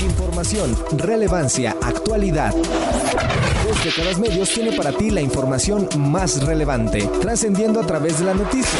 [0.00, 2.54] Información, relevancia, actualidad.
[2.54, 8.34] Desde cada Medios tiene para ti la información más relevante, trascendiendo a través de la
[8.34, 8.78] noticia.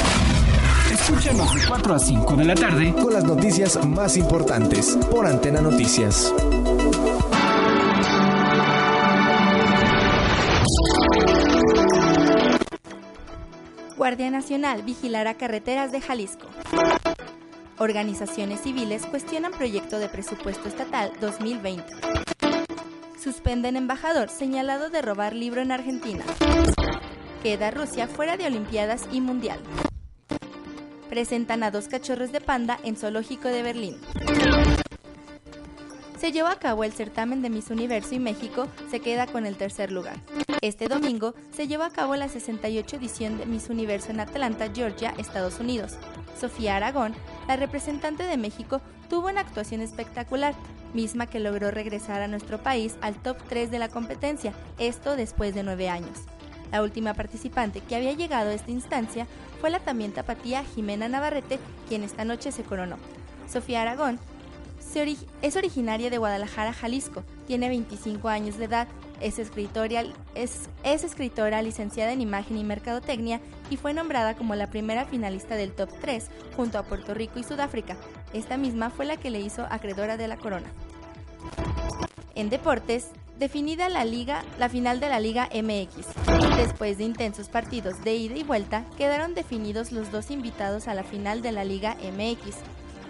[0.93, 5.61] Escúchanos de 4 a 5 de la tarde con las noticias más importantes por Antena
[5.61, 6.33] Noticias.
[13.97, 16.47] Guardia Nacional vigilará carreteras de Jalisco.
[17.79, 21.85] Organizaciones civiles cuestionan proyecto de presupuesto estatal 2020.
[23.23, 26.25] Suspenden embajador señalado de robar libro en Argentina.
[27.43, 29.61] Queda Rusia fuera de Olimpiadas y Mundial.
[31.11, 33.97] Presentan a dos cachorros de panda en Zoológico de Berlín.
[36.19, 39.57] Se llevó a cabo el certamen de Miss Universo y México se queda con el
[39.57, 40.17] tercer lugar.
[40.63, 45.15] Este domingo se llevó a cabo la 68 edición de Miss Universo en Atlanta, Georgia,
[45.19, 45.99] Estados Unidos.
[46.41, 47.15] Sofía Aragón,
[47.49, 50.55] la representante de México, tuvo una actuación espectacular,
[50.95, 55.55] misma que logró regresar a nuestro país al top 3 de la competencia, esto después
[55.55, 56.19] de nueve años.
[56.73, 59.27] La última participante que había llegado a esta instancia
[59.61, 62.97] fue la también tapatía Jimena Navarrete, quien esta noche se coronó.
[63.49, 64.19] Sofía Aragón
[65.43, 68.89] es originaria de Guadalajara, Jalisco, tiene 25 años de edad,
[69.21, 74.71] es escritora, es, es escritora licenciada en Imagen y Mercadotecnia y fue nombrada como la
[74.71, 77.97] primera finalista del Top 3 junto a Puerto Rico y Sudáfrica.
[78.33, 80.69] Esta misma fue la que le hizo acreedora de la corona.
[82.35, 86.07] En deportes, definida la liga, la final de la Liga MX.
[86.57, 91.05] Después de intensos partidos de ida y vuelta, quedaron definidos los dos invitados a la
[91.05, 92.57] final de la Liga MX.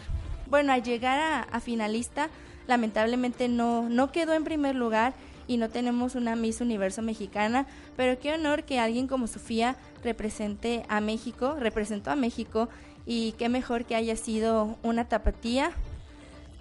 [0.49, 2.29] bueno, a llegar a, a finalista,
[2.65, 5.13] lamentablemente no, no quedó en primer lugar
[5.47, 7.65] y no tenemos una Miss Universo mexicana,
[7.95, 12.69] pero qué honor que alguien como Sofía represente a México, representó a México
[13.05, 15.71] y qué mejor que haya sido una tapatía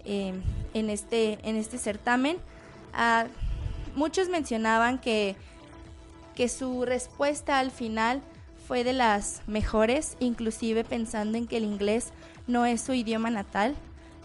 [0.04, 0.32] eh,
[0.72, 2.38] en, este, en este certamen.
[2.94, 3.26] Ah,
[3.96, 5.34] muchos mencionaban que,
[6.36, 8.22] que su respuesta al final
[8.68, 12.12] fue de las mejores, inclusive pensando en que el inglés
[12.46, 13.74] no es su idioma natal.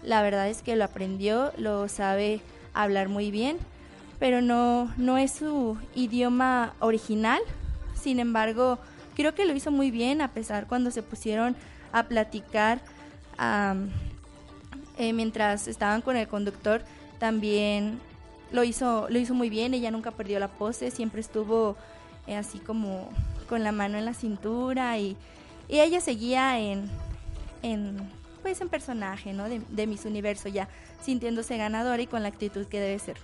[0.04, 2.40] La verdad es que lo aprendió, lo sabe
[2.74, 3.58] hablar muy bien
[4.22, 7.40] pero no, no es su idioma original.
[8.00, 8.78] Sin embargo,
[9.16, 11.56] creo que lo hizo muy bien a pesar cuando se pusieron
[11.90, 12.80] a platicar
[14.96, 16.84] eh, mientras estaban con el conductor
[17.18, 17.98] también
[18.52, 21.76] lo hizo lo hizo muy bien ella nunca perdió la pose siempre estuvo
[22.28, 23.08] eh, así como
[23.48, 25.16] con la mano en la cintura y,
[25.68, 26.88] ella seguía en,
[27.62, 27.96] en
[28.42, 29.48] pues en personaje, ¿no?
[29.48, 30.68] De, de Miss Universo ya
[31.02, 33.16] sintiéndose ganadora y con la actitud que debe ser.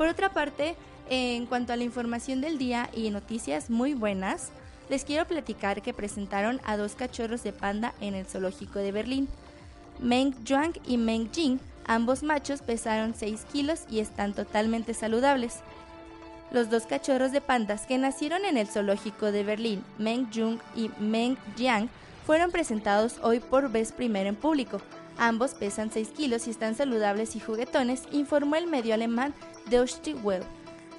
[0.00, 0.76] Por otra parte,
[1.10, 4.48] en cuanto a la información del día y noticias muy buenas,
[4.88, 9.28] les quiero platicar que presentaron a dos cachorros de panda en el zoológico de Berlín.
[9.98, 15.58] Meng Zhuang y Meng Jing, ambos machos, pesaron 6 kilos y están totalmente saludables.
[16.50, 20.90] Los dos cachorros de pandas que nacieron en el zoológico de Berlín, Meng Jung y
[20.98, 21.90] Meng Jiang,
[22.24, 24.80] fueron presentados hoy por vez primera en público.
[25.20, 29.34] Ambos pesan 6 kilos y están saludables y juguetones, informó el medio alemán
[29.68, 30.46] Deutsche Welle.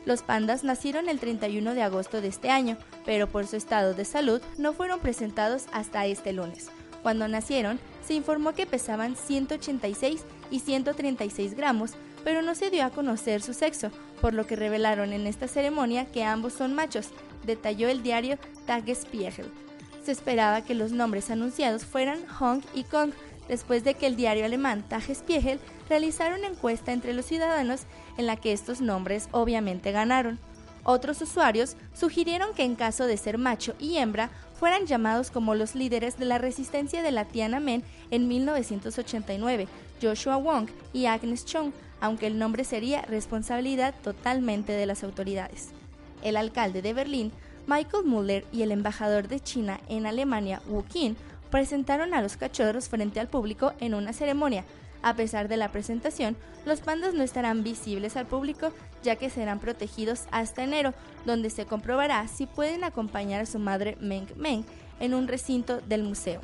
[0.05, 4.05] Los pandas nacieron el 31 de agosto de este año, pero por su estado de
[4.05, 6.69] salud no fueron presentados hasta este lunes.
[7.01, 10.21] Cuando nacieron, se informó que pesaban 186
[10.51, 11.93] y 136 gramos,
[12.23, 13.89] pero no se dio a conocer su sexo,
[14.21, 17.09] por lo que revelaron en esta ceremonia que ambos son machos,
[17.43, 19.51] detalló el diario Tagesspiegel.
[20.03, 23.11] Se esperaba que los nombres anunciados fueran Hong y Kong,
[23.51, 25.59] después de que el diario alemán Tagesspiegel
[25.89, 27.81] realizara una encuesta entre los ciudadanos
[28.17, 30.39] en la que estos nombres obviamente ganaron.
[30.85, 35.75] Otros usuarios sugirieron que en caso de ser macho y hembra fueran llamados como los
[35.75, 39.67] líderes de la resistencia de la Tiananmen en 1989,
[40.01, 45.71] Joshua Wong y Agnes Chong, aunque el nombre sería responsabilidad totalmente de las autoridades.
[46.23, 47.33] El alcalde de Berlín,
[47.67, 51.17] Michael Müller, y el embajador de China en Alemania, Wu Qin,
[51.51, 54.65] presentaron a los cachorros frente al público en una ceremonia.
[55.03, 58.71] A pesar de la presentación, los pandas no estarán visibles al público
[59.03, 60.93] ya que serán protegidos hasta enero,
[61.25, 64.63] donde se comprobará si pueden acompañar a su madre Meng Meng
[64.99, 66.41] en un recinto del museo.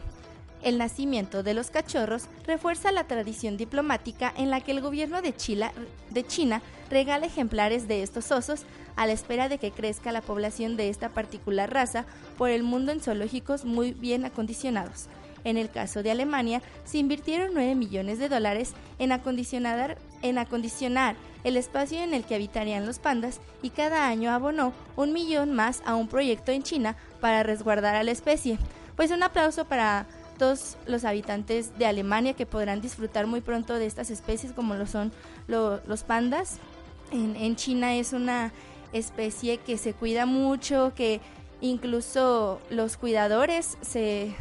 [0.61, 5.35] El nacimiento de los cachorros refuerza la tradición diplomática en la que el gobierno de,
[5.35, 5.71] China,
[6.09, 8.65] de China regala ejemplares de estos osos
[8.95, 12.05] a la espera de que crezca la población de esta particular raza
[12.37, 15.07] por el mundo en zoológicos muy bien acondicionados.
[15.43, 21.15] En el caso de Alemania, se invirtieron 9 millones de dólares en acondicionar, en acondicionar
[21.43, 25.81] el espacio en el que habitarían los pandas y cada año abonó un millón más
[25.85, 28.57] a un proyecto en China para resguardar a la especie.
[28.97, 33.85] Pues un aplauso para todos los habitantes de Alemania que podrán disfrutar muy pronto de
[33.85, 35.11] estas especies como lo son
[35.47, 36.59] los pandas.
[37.11, 38.51] En, China es una
[38.93, 41.21] especie que se cuida mucho, que
[41.61, 44.35] incluso los cuidadores se,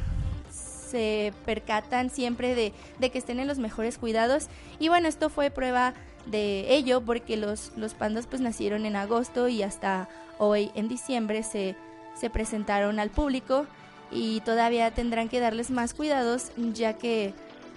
[0.51, 4.49] se percatan siempre de, de, que estén en los mejores cuidados.
[4.79, 5.95] Y bueno, esto fue prueba
[6.27, 10.09] de ello porque los, los pandas pues nacieron en agosto y hasta
[10.39, 11.77] hoy en diciembre se,
[12.19, 13.67] se presentaron al público
[14.11, 17.35] y todavía tendrán que darles más cuidados ya que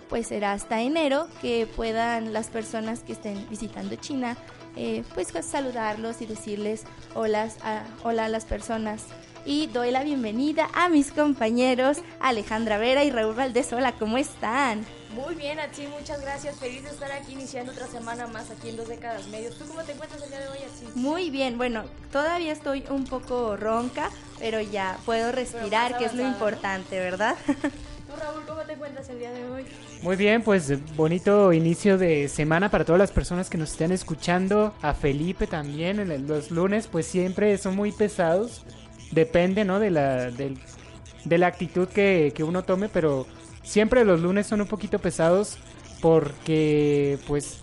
[0.09, 4.37] pues será hasta enero que puedan las personas que estén visitando China
[4.75, 6.83] eh, pues saludarlos y decirles
[7.15, 9.05] hola a, hola a las personas
[9.45, 13.71] y doy la bienvenida a mis compañeros Alejandra Vera y Raúl Valdés.
[13.73, 14.85] Hola, ¿cómo están?
[15.13, 16.55] Muy bien, Achi, muchas gracias.
[16.57, 19.57] Feliz de estar aquí iniciando otra semana más aquí en Dos Décadas Medios.
[19.57, 20.85] ¿Tú cómo te encuentras el día de hoy, Achi?
[20.99, 26.21] Muy bien, bueno, todavía estoy un poco ronca, pero ya puedo respirar, que es lo
[26.21, 27.35] importante, ¿verdad?
[27.47, 29.65] ¿Tú, Raúl, cómo te encuentras el día de hoy?
[30.03, 34.75] Muy bien, pues bonito inicio de semana para todas las personas que nos estén escuchando.
[34.83, 38.63] A Felipe también, en los lunes, pues siempre son muy pesados.
[39.11, 39.79] Depende, ¿no?
[39.79, 43.25] De la, de la actitud que, que uno tome, pero
[43.69, 45.59] Siempre los lunes son un poquito pesados
[46.01, 47.59] porque, pues,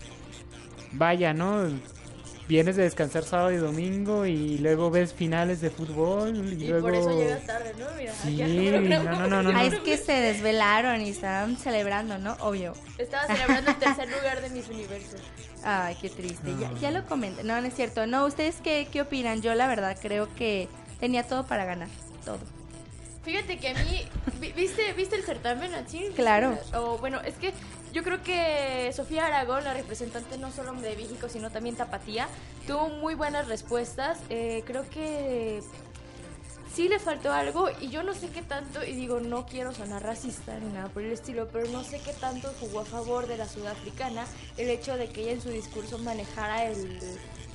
[0.93, 1.65] vaya, ¿no?
[2.47, 6.87] Vienes de descansar sábado y domingo y luego ves finales de fútbol y, luego...
[6.87, 7.87] por eso llegas tarde, ¿no?
[7.97, 8.37] Mira, sí,
[8.87, 12.37] no, no, no, no, es que se desvelaron y estaban celebrando, ¿no?
[12.39, 12.71] Obvio.
[12.97, 15.19] Estaba celebrando el tercer lugar de mis universos.
[15.65, 16.55] Ay, qué triste.
[16.57, 17.43] Ya, ya, lo comenté.
[17.43, 18.07] No, no es cierto.
[18.07, 19.41] No, ¿ustedes qué, qué opinan?
[19.41, 20.69] Yo la verdad creo que
[21.01, 21.89] tenía todo para ganar.
[22.23, 22.39] Todo.
[23.27, 24.07] Fíjate que a mí,
[24.55, 26.11] ¿viste, ¿viste el certamen así?
[26.15, 26.57] Claro.
[26.73, 27.51] O bueno, es que
[27.91, 32.29] yo creo que Sofía Aragón, la representante no solo de México, sino también Tapatía,
[32.67, 34.17] tuvo muy buenas respuestas.
[34.29, 35.61] Eh, creo que
[36.73, 40.03] sí le faltó algo y yo no sé qué tanto, y digo, no quiero sonar
[40.03, 43.35] racista ni nada por el estilo, pero no sé qué tanto jugó a favor de
[43.35, 46.97] la sudafricana el hecho de que ella en su discurso manejara el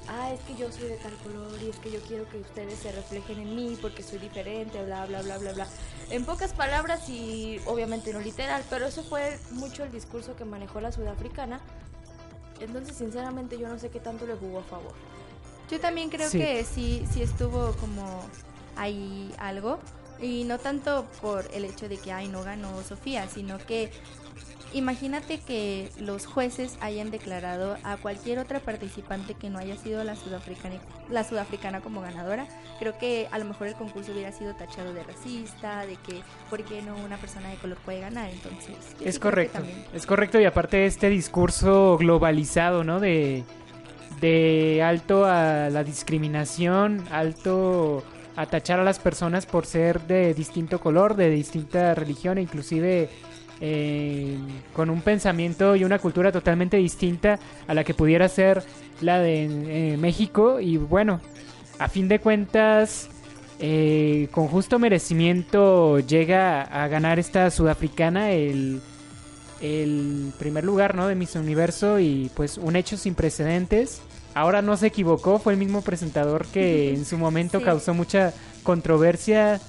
[0.09, 2.79] ah, es que yo soy de tal color y es que yo quiero que ustedes
[2.79, 5.67] se reflejen en mí porque soy diferente, bla, bla, bla, bla, bla.
[6.11, 10.81] En pocas palabras y obviamente no literal, pero eso fue mucho el discurso que manejó
[10.81, 11.61] la sudafricana.
[12.61, 14.93] Entonces, sinceramente, yo no sé qué tanto le jugó a favor.
[15.71, 18.23] Yo también creo que sí, sí estuvo como
[18.77, 19.79] ahí algo.
[20.21, 23.91] Y no tanto por el hecho de que, ay, no ganó Sofía, sino que
[24.75, 30.17] imagínate que los jueces hayan declarado a cualquier otra participante que no haya sido la
[30.17, 30.77] sudafricana,
[31.11, 32.47] la sudafricana como ganadora.
[32.79, 36.63] Creo que a lo mejor el concurso hubiera sido tachado de racista, de que por
[36.65, 38.31] qué no una persona de color puede ganar.
[38.31, 39.61] Entonces, es correcto.
[39.95, 43.01] Es correcto y aparte este discurso globalizado, ¿no?
[43.01, 43.45] De,
[44.21, 48.03] de alto a la discriminación, alto
[48.37, 53.11] a tachar a las personas por ser de distinto color, de distinta religión e inclusive
[53.63, 54.37] eh,
[54.75, 58.63] con un pensamiento y una cultura totalmente distinta a la que pudiera ser
[59.01, 60.61] la de México.
[60.61, 61.21] Y bueno,
[61.79, 63.09] a fin de cuentas,
[63.65, 68.81] eh, con justo merecimiento llega a ganar esta sudafricana el,
[69.61, 71.07] el primer lugar ¿no?
[71.07, 74.03] de Miss Universo y pues un hecho sin precedentes.
[74.35, 78.33] Ahora no se equivocó, fue el mismo presentador que en su momento causó mucha
[78.65, 79.61] controversia.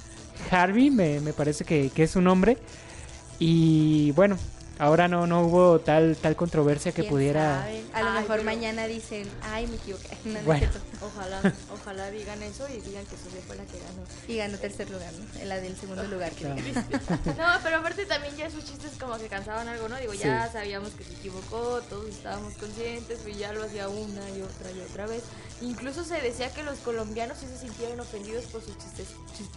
[0.49, 2.57] Harvey, me, me parece que, que, es su nombre.
[3.39, 4.37] Y bueno,
[4.83, 9.67] ahora no no hubo tal tal controversia que pudiera a lo mejor mañana dicen ay
[9.67, 10.09] me equivoqué
[10.45, 10.67] bueno.
[11.01, 14.03] ojalá ojalá digan eso y digan que Sofía fue la que ganó.
[14.27, 15.45] Y ganó tercer lugar ¿no?
[15.45, 19.67] la del segundo lugar que no pero aparte también ya sus chistes como que cansaban
[19.67, 23.87] algo no digo ya sabíamos que se equivocó todos estábamos conscientes y ya lo hacía
[23.87, 25.23] una y otra y otra vez.
[25.61, 29.07] Incluso se decía que los colombianos sí se sintieron ofendidos por sus chistes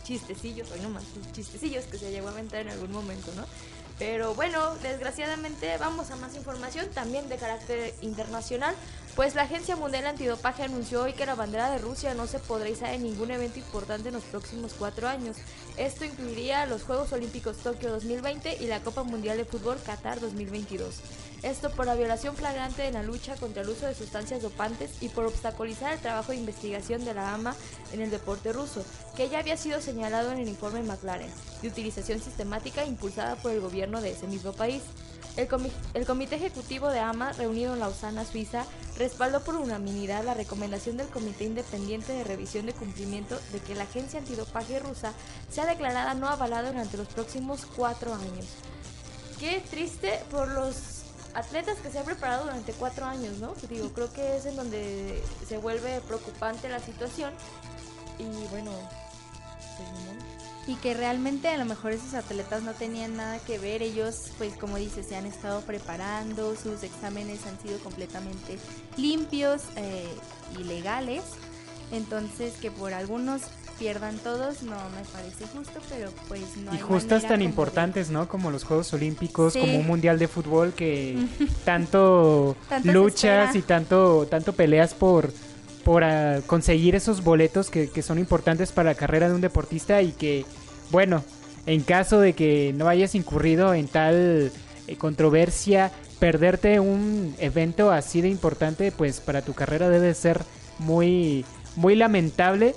[0.04, 3.44] chistecillos o no más sus chistecillos que se llegó a aventar en algún momento no
[3.98, 8.74] pero bueno, desgraciadamente vamos a más información también de carácter internacional,
[9.16, 12.68] pues la Agencia Mundial Antidopaje anunció hoy que la bandera de Rusia no se podrá
[12.68, 15.38] izar en ningún evento importante en los próximos cuatro años.
[15.78, 21.00] Esto incluiría los Juegos Olímpicos Tokio 2020 y la Copa Mundial de Fútbol Qatar 2022.
[21.42, 25.08] Esto por la violación flagrante en la lucha contra el uso de sustancias dopantes y
[25.08, 27.56] por obstaculizar el trabajo de investigación de la AMA
[27.92, 28.84] en el deporte ruso,
[29.16, 31.30] que ya había sido señalado en el informe McLaren,
[31.62, 34.82] de utilización sistemática impulsada por el gobierno de ese mismo país.
[35.36, 38.64] El, Comité Ejecutivo de AMA, reunido en Lausana, Suiza,
[38.96, 43.84] respaldó por unanimidad la recomendación del Comité Independiente de Revisión de Cumplimiento de que la
[43.84, 45.12] agencia antidopaje rusa
[45.50, 48.46] sea declarada no avalada durante los próximos cuatro años.
[49.38, 51.02] Qué triste por los
[51.34, 53.52] atletas que se han preparado durante cuatro años, ¿no?
[53.68, 57.34] Digo, creo que es en donde se vuelve preocupante la situación
[58.18, 58.72] y bueno,
[59.76, 60.15] pues,
[60.66, 64.54] y que realmente a lo mejor esos atletas no tenían nada que ver, ellos pues
[64.54, 68.58] como dices se han estado preparando, sus exámenes han sido completamente
[68.96, 70.08] limpios eh,
[70.58, 71.22] y legales,
[71.92, 73.42] entonces que por algunos
[73.78, 76.74] pierdan todos no me parece justo, pero pues no.
[76.74, 78.28] Y justas tan importantes, ¿no?
[78.28, 81.16] Como los Juegos Olímpicos, como un Mundial de Fútbol que
[81.64, 85.32] tanto, luchas y tanto, tanto peleas por,
[85.86, 90.10] por ah, conseguir esos boletos que, son importantes para la carrera de un deportista y
[90.10, 90.44] que,
[90.90, 91.22] bueno,
[91.64, 94.50] en caso de que no hayas incurrido en tal
[94.88, 100.42] eh, controversia, perderte un evento así de importante, pues para tu carrera debe ser
[100.80, 101.44] muy,
[101.76, 102.74] muy lamentable.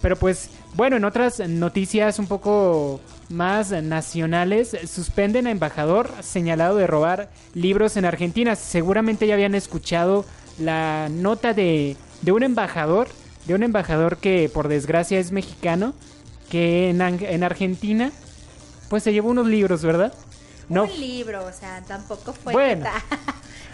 [0.00, 6.86] Pero pues, bueno, en otras noticias un poco más nacionales, suspenden a embajador señalado de
[6.86, 8.54] robar libros en Argentina.
[8.54, 10.24] Seguramente ya habían escuchado
[10.60, 13.08] la nota de, de un embajador,
[13.46, 15.94] de un embajador que por desgracia es mexicano,
[16.50, 18.12] que en, en Argentina
[18.88, 20.12] pues se llevó unos libros, ¿verdad?
[20.68, 20.84] No.
[20.84, 22.52] Un libro, o sea, tampoco fue.
[22.52, 22.86] Bueno.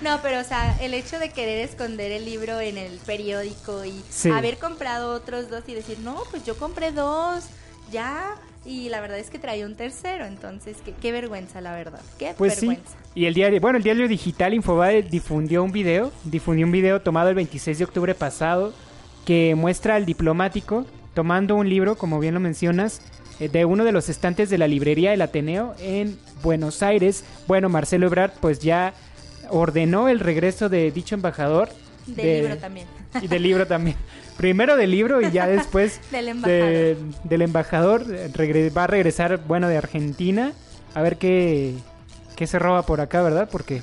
[0.01, 4.03] No, pero o sea, el hecho de querer esconder el libro en el periódico y
[4.33, 7.45] haber comprado otros dos y decir, no, pues yo compré dos,
[7.93, 8.35] ya.
[8.65, 12.01] Y la verdad es que traía un tercero, entonces qué, qué vergüenza, la verdad.
[12.19, 12.91] Qué pues vergüenza.
[12.91, 13.21] Sí.
[13.21, 17.31] Y el diario, bueno, el diario digital Infobae difundió un video, difundió un video tomado
[17.31, 18.75] el 26 de octubre pasado
[19.25, 23.01] que muestra al diplomático tomando un libro, como bien lo mencionas,
[23.41, 27.25] eh, de uno de los estantes de la librería El Ateneo en Buenos Aires.
[27.47, 28.93] Bueno, Marcelo Ebrard pues ya
[29.49, 31.71] ordenó el regreso de dicho embajador.
[32.07, 32.87] Del libro también.
[33.21, 33.97] Y del libro también.
[34.37, 36.97] Primero del libro y ya después del embajador.
[37.25, 38.05] del embajador.
[38.77, 40.53] va a regresar, bueno, de Argentina.
[40.95, 41.75] A ver qué,
[42.37, 43.49] qué se roba por acá, ¿verdad?
[43.51, 43.83] Porque,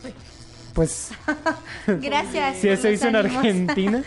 [0.74, 1.12] pues...
[1.88, 2.58] Gracias.
[2.62, 4.04] si eso hizo en Argentina.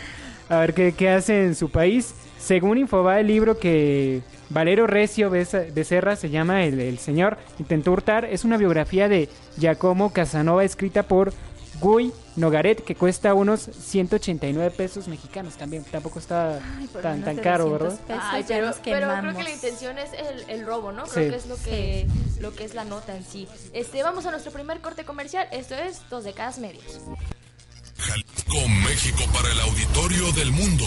[0.48, 2.14] A ver qué, qué hace en su país.
[2.38, 8.24] Según Infoba, el libro que Valero Recio Becerra se llama el, el, señor intentó hurtar.
[8.24, 11.32] Es una biografía de Giacomo Casanova escrita por
[11.80, 15.85] Guy Nogaret que cuesta unos 189 pesos mexicanos también.
[15.85, 16.61] Tampoco está
[17.02, 17.99] tan, tan caro, ¿verdad?
[18.06, 20.11] pero, creo que la intención es
[20.49, 21.04] el, robo, ¿no?
[21.04, 22.06] Creo que es lo que,
[22.40, 23.47] lo que es la nota en sí.
[23.73, 25.47] Este, vamos a nuestro primer corte comercial.
[25.52, 27.00] Esto es Dos Décadas Medios.
[28.49, 30.87] Con México para el auditorio del mundo.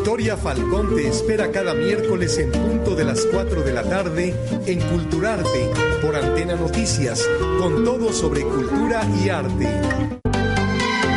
[0.00, 4.80] Victoria Falcón te espera cada miércoles en punto de las 4 de la tarde en
[4.88, 7.28] Culturarte por Antena Noticias,
[7.58, 9.68] con todo sobre cultura y arte.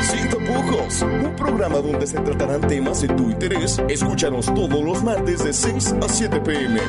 [0.01, 3.81] Sin tapujos, un programa donde se tratarán temas de tu interés.
[3.87, 6.81] Escúchanos todos los martes de 6 a 7 pm.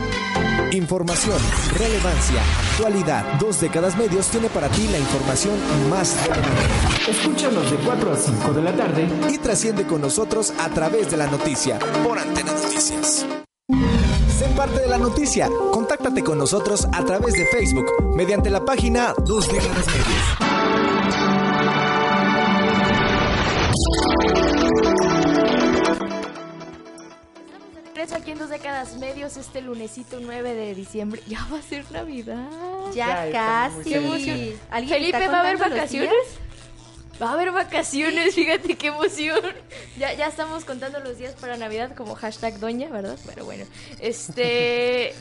[0.74, 1.38] Información,
[1.78, 3.38] relevancia, actualidad.
[3.38, 5.54] Dos décadas medios tiene para ti la información
[5.88, 7.10] más relevante.
[7.10, 11.16] Escúchanos de 4 a 5 de la tarde y trasciende con nosotros a través de
[11.16, 13.24] la noticia por Antena Noticias.
[14.36, 15.48] Sé parte de la noticia.
[15.72, 20.53] Contáctate con nosotros a través de Facebook mediante la página Dos décadas medios.
[28.34, 31.22] En dos décadas medios este lunesito 9 de diciembre.
[31.26, 32.48] Ya va a ser Navidad.
[32.92, 33.90] Ya, casi.
[33.90, 34.58] cerca.
[34.70, 36.12] ¿Alguien Felipe, está ¿va a haber vacaciones?
[37.22, 39.40] Va a haber vacaciones, fíjate qué emoción.
[39.96, 43.16] Ya, ya estamos contando los días para Navidad como hashtag doña, ¿verdad?
[43.24, 43.64] Pero bueno,
[44.00, 45.14] este...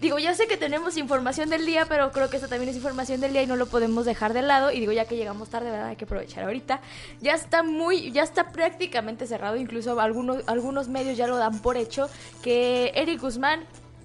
[0.00, 3.20] Digo, ya sé que tenemos información del día, pero creo que esta también es información
[3.20, 4.70] del día y no lo podemos dejar de lado.
[4.70, 5.88] Y digo, ya que llegamos tarde, ¿verdad?
[5.88, 6.80] Hay que aprovechar ahorita.
[7.20, 9.56] Ya está muy, ya está prácticamente cerrado.
[9.56, 12.08] Incluso algunos, algunos medios ya lo dan por hecho
[12.42, 13.64] que Eric Guzmán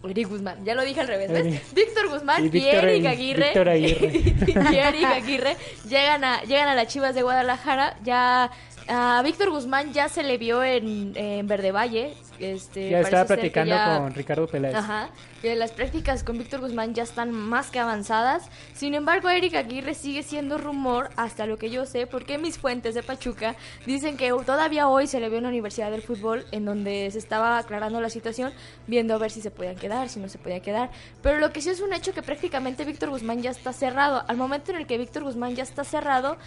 [0.10, 1.46] Eric Guzmán, ya lo dije al revés, ¿ves?
[1.46, 1.74] Eric.
[1.74, 3.10] Víctor Guzmán Y Eric Aguirre.
[3.10, 4.08] Aguirre, Víctor Aguirre.
[4.72, 5.58] y Eric Aguirre
[5.88, 7.98] llegan a, llegan a las Chivas de Guadalajara.
[8.04, 8.50] Ya
[8.92, 12.14] a Víctor Guzmán ya se le vio en, en Verde Valle.
[12.40, 14.76] Este, Ya estaba platicando ya- con Ricardo Peláez.
[14.76, 15.10] Ajá,
[15.42, 18.50] que las prácticas con Víctor Guzmán ya están más que avanzadas.
[18.74, 22.96] Sin embargo, Eric Aguirre sigue siendo rumor hasta lo que yo sé, porque mis fuentes
[22.96, 23.56] de Pachuca
[23.86, 27.20] dicen que todavía hoy se le vio en la Universidad del Fútbol, en donde se
[27.20, 28.52] estaba aclarando la situación,
[28.88, 30.90] viendo a ver si se podían quedar, si no se podían quedar.
[31.22, 34.24] Pero lo que sí es un hecho que prácticamente Víctor Guzmán ya está cerrado.
[34.28, 36.38] Al momento en el que Víctor Guzmán ya está cerrado,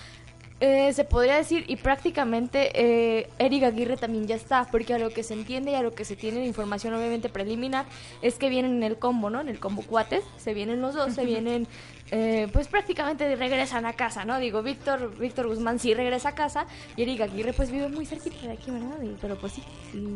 [0.61, 5.11] eh, se podría decir, y prácticamente eh, Eric Aguirre también ya está, porque a lo
[5.11, 7.85] que se entiende y a lo que se tiene de información obviamente preliminar
[8.23, 9.41] es que vienen en el combo, ¿no?
[9.41, 11.67] En el combo cuates, se vienen los dos, se vienen,
[12.13, 14.39] eh, pues prácticamente regresan a casa, ¿no?
[14.39, 18.47] Digo, Víctor Víctor Guzmán sí regresa a casa y Eric Aguirre pues vive muy cerquita
[18.47, 19.03] de aquí, ¿verdad?
[19.03, 20.07] Y- pero pues sí, sí,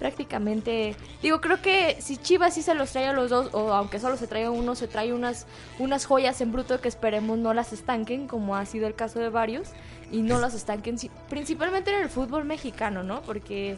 [0.00, 4.00] prácticamente, digo, creo que si Chivas sí se los trae a los dos, o aunque
[4.00, 5.46] solo se traiga uno, se trae unas,
[5.78, 9.28] unas joyas en bruto que esperemos no las estanquen, como ha sido el caso de
[9.28, 9.68] varios,
[10.10, 10.96] y no las estanquen,
[11.28, 13.20] principalmente en el fútbol mexicano, ¿no?
[13.22, 13.76] Porque,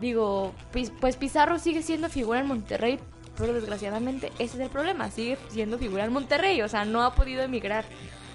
[0.00, 0.52] digo,
[1.00, 2.98] pues Pizarro sigue siendo figura en Monterrey,
[3.38, 7.14] pero desgraciadamente ese es el problema, sigue siendo figura en Monterrey, o sea, no ha
[7.14, 7.84] podido emigrar.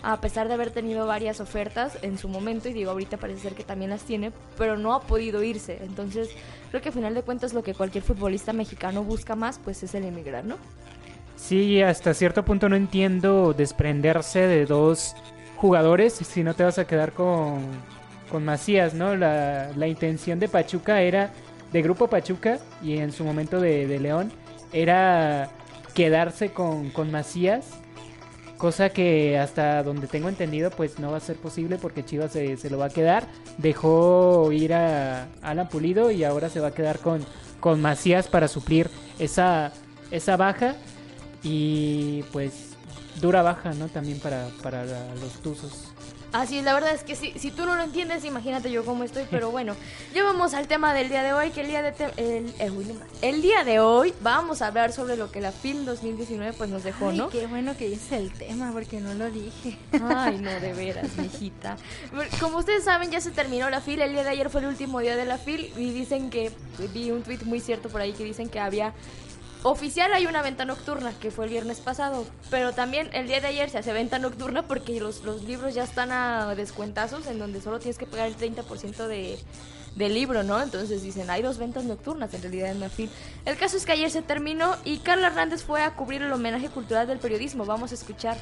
[0.07, 3.55] A pesar de haber tenido varias ofertas en su momento, y digo, ahorita parece ser
[3.55, 5.79] que también las tiene, pero no ha podido irse.
[5.81, 6.29] Entonces,
[6.69, 9.95] creo que al final de cuentas lo que cualquier futbolista mexicano busca más, pues es
[9.95, 10.57] el emigrar, ¿no?
[11.35, 15.15] Sí, hasta cierto punto no entiendo desprenderse de dos
[15.55, 17.63] jugadores si no te vas a quedar con,
[18.29, 19.15] con Macías, ¿no?
[19.15, 21.33] La, la intención de Pachuca era,
[21.73, 24.31] de Grupo Pachuca y en su momento de, de León,
[24.71, 25.49] era
[25.95, 27.79] quedarse con, con Macías,
[28.57, 32.57] cosa que hasta donde tengo entendido pues no va a ser posible porque Chivas se,
[32.57, 33.27] se lo va a quedar.
[33.57, 37.25] Dejó ir a Alan Pulido y ahora se va a quedar con,
[37.59, 38.89] con Macías para suplir
[39.19, 39.71] esa,
[40.11, 40.75] esa baja
[41.43, 42.75] y pues
[43.21, 43.87] dura baja, ¿no?
[43.87, 45.93] También para, para los Tuzos.
[46.41, 49.03] Así es, la verdad es que si, si tú no lo entiendes, imagínate yo cómo
[49.03, 49.75] estoy, pero bueno,
[50.13, 52.69] ya vamos al tema del día de hoy, que el día de, te- el, eh,
[52.71, 53.07] uy, no más.
[53.21, 56.83] el día de hoy vamos a hablar sobre lo que la FIL 2019 pues nos
[56.83, 57.29] dejó, Ay, ¿no?
[57.29, 59.77] qué bueno que dices el tema, porque no lo dije.
[59.93, 61.77] Ay, no, de veras, mijita.
[62.41, 64.01] Como ustedes saben, ya se terminó la FIL.
[64.01, 65.71] El día de ayer fue el último día de la FIL.
[65.77, 66.51] Y dicen que,
[66.93, 68.93] vi un tweet muy cierto por ahí que dicen que había.
[69.67, 72.23] Oficial hay una venta nocturna, que fue el viernes pasado.
[72.51, 76.11] Pero también el día de ayer se hace venta nocturna porque los, libros ya están
[76.11, 79.39] a descuentazos, en donde solo tienes que pagar el 30% de,
[79.95, 80.61] del libro, ¿no?
[80.61, 83.09] Entonces dicen, hay dos ventas nocturnas en realidad en la FIL.
[83.45, 86.69] El caso es que ayer se terminó y Carla Hernández fue a cubrir el homenaje
[86.69, 87.65] cultural del periodismo.
[87.65, 88.37] Vamos a escuchar.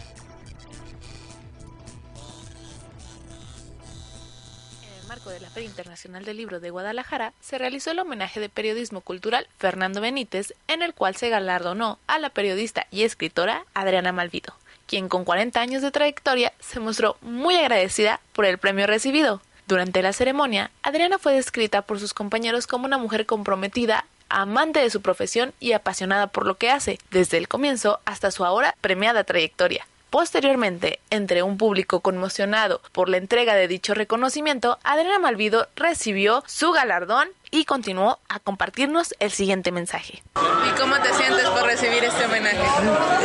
[5.30, 9.48] De la Feria Internacional del Libro de Guadalajara, se realizó el homenaje de periodismo cultural
[9.58, 14.54] Fernando Benítez, en el cual se galardonó a la periodista y escritora Adriana Malvido,
[14.88, 19.42] quien con 40 años de trayectoria se mostró muy agradecida por el premio recibido.
[19.68, 24.90] Durante la ceremonia, Adriana fue descrita por sus compañeros como una mujer comprometida amante de
[24.90, 29.24] su profesión y apasionada por lo que hace, desde el comienzo hasta su ahora premiada
[29.24, 29.88] trayectoria.
[30.14, 36.72] Posteriormente, entre un público conmocionado por la entrega de dicho reconocimiento, Adriana Malvido recibió su
[36.72, 40.24] galardón y continuó a compartirnos el siguiente mensaje.
[40.36, 42.58] ¿Y cómo te sientes por recibir este homenaje?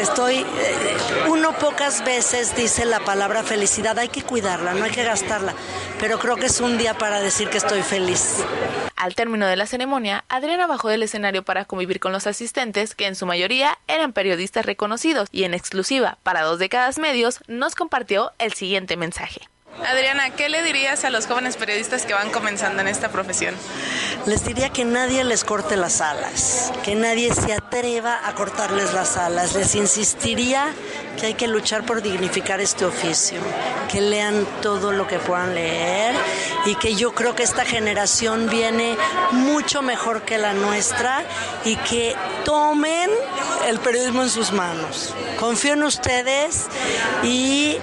[0.02, 0.96] Estoy, eh,
[1.28, 5.54] uno pocas veces dice la palabra felicidad, hay que cuidarla, no hay que gastarla,
[5.98, 8.44] pero creo que es un día para decir que estoy feliz.
[8.96, 13.06] Al término de la ceremonia, Adriana bajó del escenario para convivir con los asistentes, que
[13.06, 18.32] en su mayoría eran periodistas reconocidos, y en exclusiva para dos décadas medios nos compartió
[18.38, 19.48] el siguiente mensaje.
[19.86, 23.54] Adriana, ¿qué le dirías a los jóvenes periodistas que van comenzando en esta profesión?
[24.26, 29.16] Les diría que nadie les corte las alas, que nadie se atreva a cortarles las
[29.16, 29.54] alas.
[29.54, 30.66] Les insistiría
[31.18, 33.40] que hay que luchar por dignificar este oficio,
[33.90, 36.14] que lean todo lo que puedan leer
[36.66, 38.96] y que yo creo que esta generación viene
[39.30, 41.24] mucho mejor que la nuestra
[41.64, 43.10] y que tomen
[43.68, 45.14] el periodismo en sus manos.
[45.38, 46.66] Confío en ustedes
[47.22, 47.78] y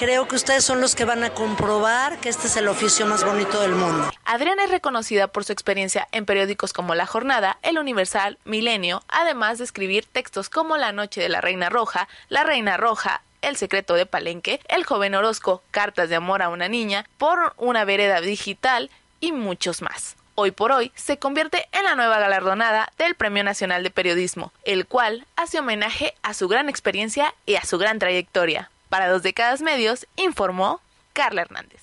[0.00, 3.22] creo que ustedes son los que van a comprobar que este es el oficio más
[3.22, 4.10] bonito del mundo.
[4.24, 9.58] Adriana es reconocida por su experiencia en periódicos como La Jornada, El Universal, Milenio, además
[9.58, 13.92] de escribir textos como La Noche de la Reina Roja, La Reina Roja, el secreto
[13.92, 18.88] de Palenque, El joven Orozco, Cartas de amor a una niña, Por una vereda digital
[19.20, 20.16] y muchos más.
[20.34, 24.86] Hoy por hoy se convierte en la nueva galardonada del Premio Nacional de Periodismo, el
[24.86, 28.70] cual hace homenaje a su gran experiencia y a su gran trayectoria.
[28.90, 30.80] Para dos décadas medios, informó
[31.12, 31.80] Carla Hernández.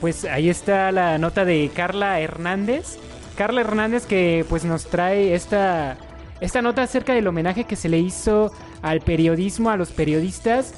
[0.00, 2.98] Pues ahí está la nota de Carla Hernández.
[3.36, 5.96] Carla Hernández que pues nos trae esta,
[6.40, 8.52] esta nota acerca del homenaje que se le hizo
[8.82, 10.74] al periodismo, a los periodistas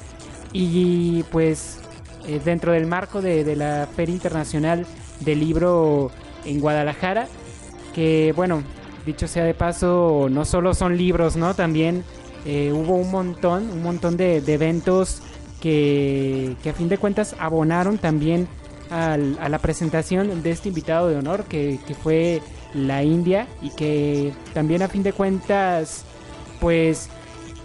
[0.53, 1.79] y pues
[2.25, 4.85] eh, dentro del marco de, de la Feria Internacional
[5.19, 6.11] del Libro
[6.45, 7.27] en Guadalajara,
[7.93, 8.63] que bueno,
[9.07, 11.55] dicho sea de paso, no solo son libros, ¿no?
[11.55, 12.03] También
[12.45, 15.21] eh, hubo un montón, un montón de, eventos
[15.59, 18.47] que, a fin de cuentas abonaron también
[18.89, 22.41] a la presentación de este invitado de honor que, fue
[22.73, 26.05] la India y que también a fin de cuentas
[26.61, 27.09] pues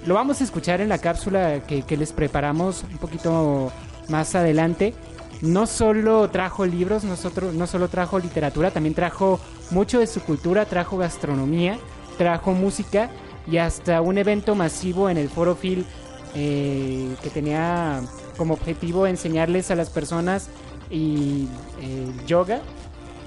[0.04, 3.70] lo vamos a escuchar en la cápsula que, que les preparamos un poquito
[4.08, 4.94] más adelante
[5.42, 9.40] no solo trajo libros, nosotros, no solo trajo literatura, también trajo
[9.72, 11.78] mucho de su cultura, trajo gastronomía,
[12.18, 13.10] trajo música
[13.50, 15.86] y hasta un evento masivo en el Foro Phil
[16.34, 18.00] eh, que tenía
[18.36, 20.48] como objetivo enseñarles a las personas
[20.90, 21.48] y
[21.80, 22.60] eh, yoga.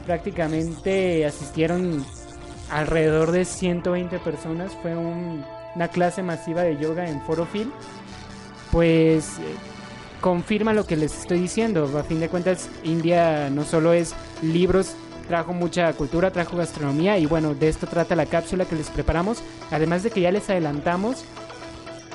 [0.05, 2.05] Prácticamente asistieron
[2.71, 4.71] alrededor de 120 personas.
[4.81, 7.71] Fue una clase masiva de yoga en Foro Phil.
[8.71, 9.55] Pues eh,
[10.21, 11.91] confirma lo que les estoy diciendo.
[11.97, 14.95] A fin de cuentas, India no solo es libros,
[15.27, 19.43] trajo mucha cultura, trajo gastronomía y bueno, de esto trata la cápsula que les preparamos.
[19.71, 21.25] Además de que ya les adelantamos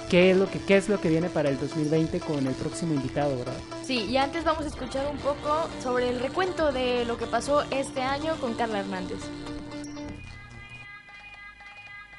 [0.09, 2.95] qué es lo que, qué es lo que viene para el 2020 con el próximo
[2.95, 3.57] invitado, ¿verdad?
[3.85, 7.63] Sí, y antes vamos a escuchar un poco sobre el recuento de lo que pasó
[7.71, 9.21] este año con Carla Hernández.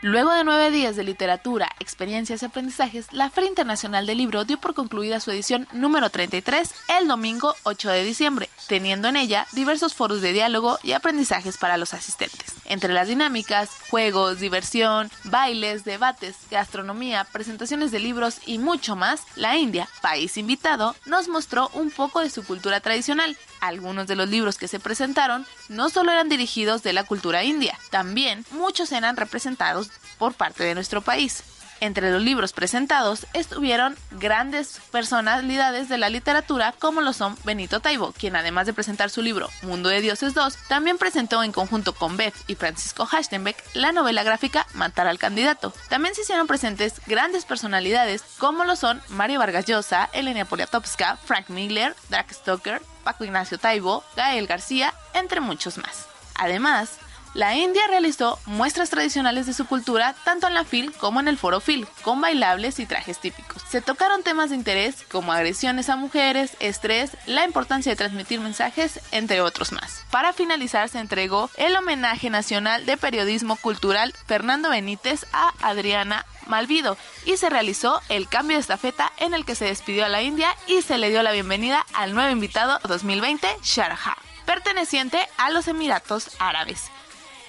[0.03, 4.59] Luego de nueve días de literatura, experiencias y aprendizajes, la Feria Internacional del Libro dio
[4.59, 9.93] por concluida su edición número 33 el domingo 8 de diciembre, teniendo en ella diversos
[9.93, 12.55] foros de diálogo y aprendizajes para los asistentes.
[12.65, 19.57] Entre las dinámicas, juegos, diversión, bailes, debates, gastronomía, presentaciones de libros y mucho más, la
[19.57, 23.37] India, país invitado, nos mostró un poco de su cultura tradicional.
[23.61, 27.77] Algunos de los libros que se presentaron no solo eran dirigidos de la cultura india,
[27.91, 31.43] también muchos eran representados por parte de nuestro país.
[31.81, 38.11] Entre los libros presentados estuvieron grandes personalidades de la literatura como lo son Benito Taibo,
[38.11, 42.17] quien además de presentar su libro Mundo de Dioses 2, también presentó en conjunto con
[42.17, 45.73] Beth y Francisco Hachtenbeck la novela gráfica Matar al candidato.
[45.89, 51.49] También se hicieron presentes grandes personalidades como lo son Mario Vargas Llosa, Elena Poliatowska, Frank
[51.49, 56.05] Miller, Drake Stoker, Paco Ignacio Taibo, Gael García, entre muchos más.
[56.35, 56.99] Además,
[57.33, 61.37] la India realizó muestras tradicionales de su cultura tanto en la FIL como en el
[61.37, 63.61] Foro FIL, con bailables y trajes típicos.
[63.69, 68.99] Se tocaron temas de interés como agresiones a mujeres, estrés, la importancia de transmitir mensajes,
[69.11, 70.03] entre otros más.
[70.11, 76.97] Para finalizar se entregó el homenaje nacional de periodismo cultural Fernando Benítez a Adriana Malvido
[77.25, 80.53] y se realizó el cambio de estafeta en el que se despidió a la India
[80.67, 86.31] y se le dio la bienvenida al nuevo invitado 2020, Sharjah, perteneciente a los Emiratos
[86.39, 86.91] Árabes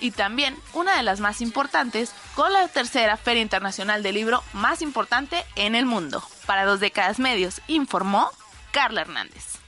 [0.03, 4.83] y también una de las más importantes con la tercera Feria Internacional del Libro más
[4.83, 6.23] importante en el mundo.
[6.45, 8.29] Para dos décadas medios, informó
[8.73, 9.59] Carla Hernández.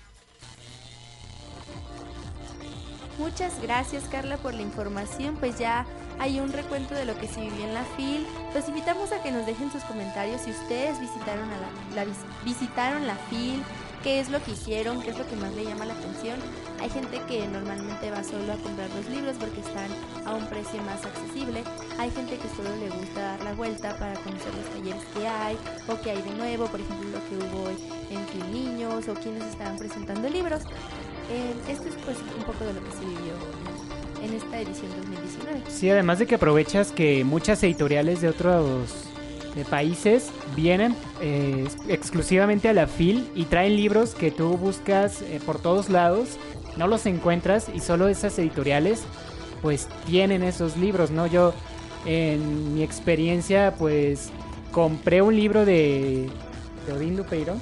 [3.17, 5.87] Muchas gracias Carla por la información, pues ya
[6.19, 8.27] hay un recuento de lo que se vivió en la FIL.
[8.55, 12.07] Los invitamos a que nos dejen sus comentarios si ustedes visitaron, a la,
[12.45, 13.63] visitaron la FIL,
[14.03, 16.41] qué es lo que hicieron, qué es lo que más le llama la atención.
[16.85, 19.89] Hay gente que normalmente va solo a comprar los libros porque están
[20.27, 21.65] a un precio más accesible.
[21.99, 25.57] Hay gente que solo le gusta dar la vuelta para conocer los talleres que hay
[25.89, 29.45] o que hay de nuevo, por ejemplo lo que hubo en Fin Niños o quienes
[29.45, 30.65] estaban presentando libros.
[31.33, 33.33] Eh, esto es pues un poco de lo que se vivió
[34.23, 35.63] en esta edición 2019.
[35.71, 38.91] Sí, además de que aprovechas que muchas editoriales de otros
[39.63, 45.61] países vienen eh, exclusivamente a la FIL y traen libros que tú buscas eh, por
[45.61, 46.39] todos lados,
[46.77, 49.03] no los encuentras y solo esas editoriales
[49.63, 51.27] pues tienen esos libros, ¿no?
[51.27, 51.55] Yo
[52.05, 54.31] en mi experiencia pues
[54.73, 56.29] compré un libro de,
[56.87, 57.57] de Odín Dupeiro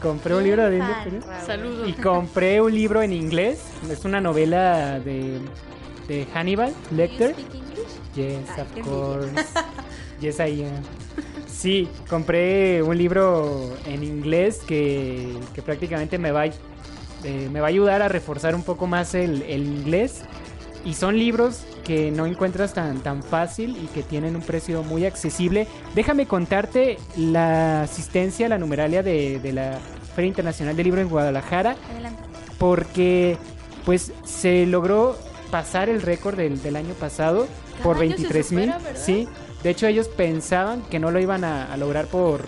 [0.00, 0.82] compré un libro de
[1.44, 1.88] Saludos.
[1.88, 3.60] Y compré un libro en inglés.
[3.90, 5.40] Es una novela de,
[6.06, 7.34] de Hannibal Lecter.
[8.14, 9.30] Yes, of course.
[10.20, 10.82] yes, I am.
[11.46, 16.44] Sí, compré un libro en inglés que, que prácticamente me va,
[17.24, 20.22] eh, me va a ayudar a reforzar un poco más el, el, inglés.
[20.84, 25.04] Y son libros que no encuentras tan, tan fácil y que tienen un precio muy
[25.04, 25.66] accesible.
[25.94, 29.78] Déjame contarte la asistencia, la numeralia de, de la
[30.14, 31.76] Feria Internacional del Libro en Guadalajara.
[31.92, 32.22] Adelante.
[32.58, 33.36] Porque
[33.84, 35.16] pues se logró
[35.50, 37.46] pasar el récord del, del año pasado
[37.82, 38.72] por 23 mil.
[38.94, 39.28] Sí,
[39.62, 42.44] de hecho ellos pensaban que no lo iban a, a lograr por,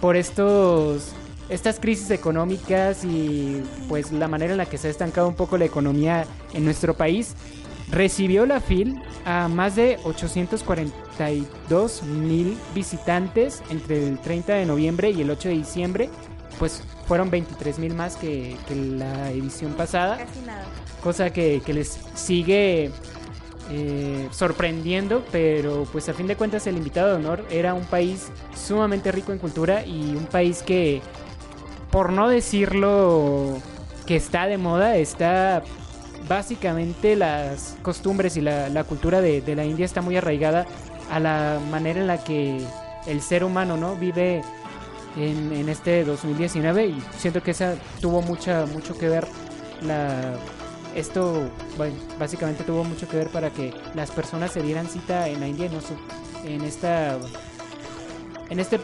[0.00, 1.12] por estos
[1.48, 5.56] estas crisis económicas y pues la manera en la que se ha estancado un poco
[5.58, 7.34] la economía en nuestro país,
[7.90, 15.22] recibió la FIL a más de 842 mil visitantes entre el 30 de noviembre y
[15.22, 16.10] el 8 de diciembre.
[16.58, 20.18] Pues fueron 23 mil más que, que, la edición pasada.
[20.18, 20.64] Casi nada.
[21.02, 22.90] Cosa que, que les sigue
[23.70, 28.28] eh, sorprendiendo, pero pues a fin de cuentas el invitado de honor era un país
[28.56, 31.00] sumamente rico en cultura y un país que,
[31.90, 33.58] por no decirlo
[34.06, 35.62] que está de moda, está
[36.28, 40.66] básicamente las costumbres y la, cultura de, la India está muy arraigada
[41.10, 42.64] a la manera en la que
[43.06, 44.42] el ser humano no vive
[45.16, 49.26] en, este 2019 y siento que esa tuvo mucha mucho que ver
[49.82, 50.34] la
[50.94, 55.40] esto bueno, básicamente tuvo mucho que ver para que las personas se dieran cita en
[55.40, 57.16] la India en, en esta
[58.50, 58.78] en este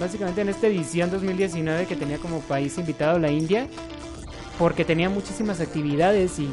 [0.00, 3.68] básicamente en esta edición 2019 que tenía como país invitado la India
[4.58, 6.48] porque tenía muchísimas actividades y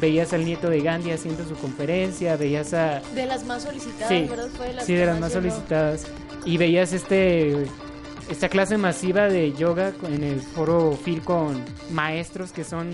[0.00, 3.00] veías al nieto de Gandhi haciendo su conferencia, veías a...
[3.14, 4.48] De las más solicitadas, sí, ¿verdad?
[4.56, 6.06] Fue de las sí, de las más solicitadas.
[6.44, 7.66] Y veías este
[8.30, 12.90] esta clase masiva de yoga en el foro FIL con maestros que son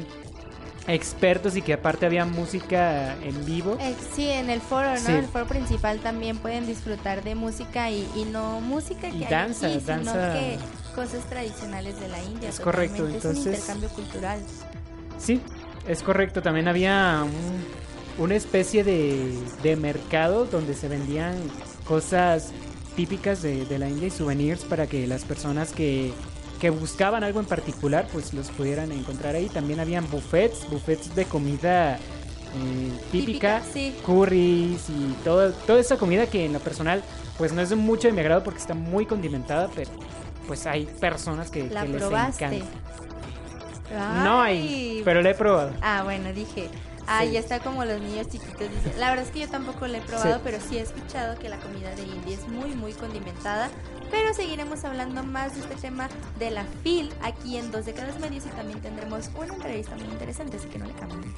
[0.87, 3.77] expertos y que aparte había música en vivo.
[3.81, 4.99] Eh, sí, en el foro, ¿no?
[4.99, 5.13] Sí.
[5.13, 9.69] El foro principal también pueden disfrutar de música y, y no música que y danza,
[9.69, 10.13] aquí, danza.
[10.13, 10.59] sino que
[10.95, 12.49] cosas tradicionales de la India.
[12.49, 13.47] Es correcto, es entonces.
[13.47, 14.41] un intercambio cultural.
[15.19, 15.41] Sí,
[15.89, 16.43] es correcto.
[16.43, 21.35] También había un, una especie de, de mercado donde se vendían
[21.87, 22.51] cosas
[22.95, 26.13] típicas de, de la India y souvenirs para que las personas que
[26.65, 29.51] que buscaban algo en particular, pues los pudieran encontrar ahí.
[29.51, 31.99] También habían buffets, buffets de comida eh,
[33.13, 33.95] típica, Típica, sí.
[34.03, 37.03] curries y todo, toda esa comida que en lo personal,
[37.37, 39.91] pues no es mucho de mi agrado porque está muy condimentada, pero
[40.47, 42.65] pues hay personas que, La que les encanta.
[44.25, 45.73] No hay, pero la he probado.
[45.83, 46.71] Ah, bueno, dije.
[47.07, 47.33] Ah, Sí.
[47.33, 48.99] ya está como los niños chiquitos dicen.
[48.99, 50.41] La verdad es que yo tampoco la he probado, Sí.
[50.45, 53.71] pero sí he escuchado que la comida de India es muy, muy condimentada.
[54.11, 58.45] Pero seguiremos hablando más de este tema de la FIL aquí en Dos Décadas Medios
[58.47, 61.35] y también tendremos una entrevista muy interesante, así que no le cambien.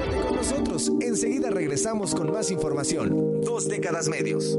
[0.00, 3.40] Quédate con nosotros, enseguida regresamos con más información.
[3.42, 4.58] Dos décadas medios.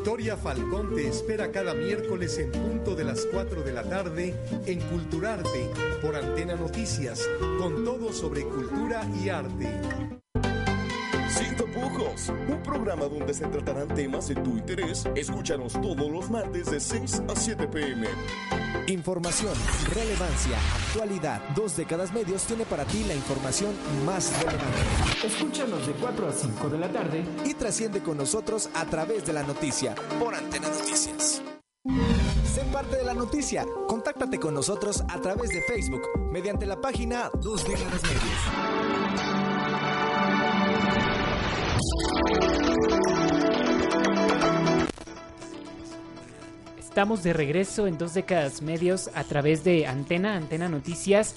[0.00, 4.34] Victoria Falcón te espera cada miércoles en punto de las 4 de la tarde
[4.64, 5.68] en Culturarte
[6.00, 9.68] por Antena Noticias, con todo sobre cultura y arte.
[11.28, 15.04] Sin tapujos, un programa donde se tratarán temas de tu interés.
[15.14, 18.06] Escúchanos todos los martes de 6 a 7 pm.
[18.90, 19.54] Información,
[19.94, 21.40] relevancia, actualidad.
[21.54, 23.72] Dos décadas medios tiene para ti la información
[24.04, 24.66] más relevante.
[25.24, 29.32] Escúchanos de 4 a 5 de la tarde y trasciende con nosotros a través de
[29.32, 31.40] la noticia por Antena Noticias.
[32.52, 33.64] Sé parte de la noticia.
[33.86, 38.40] Contáctate con nosotros a través de Facebook mediante la página Dos Décadas Medios.
[47.00, 51.34] Estamos de regreso en dos décadas medios a través de Antena, Antena Noticias.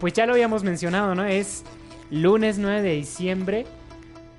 [0.00, 1.24] Pues ya lo habíamos mencionado, ¿no?
[1.24, 1.62] Es
[2.10, 3.66] lunes 9 de diciembre.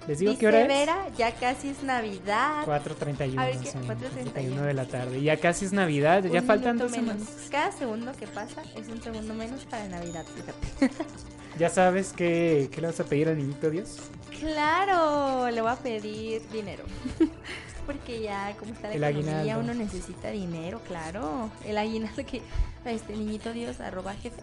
[0.09, 0.67] ¿Les digo qué hora es?
[0.67, 2.65] Vera, ya casi es Navidad.
[2.65, 3.39] 4.31.
[3.39, 3.67] A ver, ¿qué?
[3.67, 4.33] sí, 4:31.
[4.33, 5.21] 4:31 de la tarde.
[5.21, 7.13] Ya casi es Navidad, ya faltan dos menos.
[7.13, 7.47] semanas.
[7.49, 10.93] Cada segundo que pasa es un segundo menos para Navidad, fíjate.
[11.57, 13.99] ¿Ya sabes qué, qué le vas a pedir al niñito Dios?
[14.37, 16.83] claro, le voy a pedir dinero.
[17.85, 19.63] Porque ya, como está la El economía, aguinaldo.
[19.63, 21.49] uno necesita dinero, claro.
[21.65, 22.41] El aguinaldo que,
[22.85, 24.41] este niñito Dios, arroba jefe,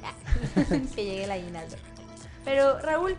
[0.95, 1.77] que llegue el aguinaldo.
[2.45, 3.17] Pero Raúl,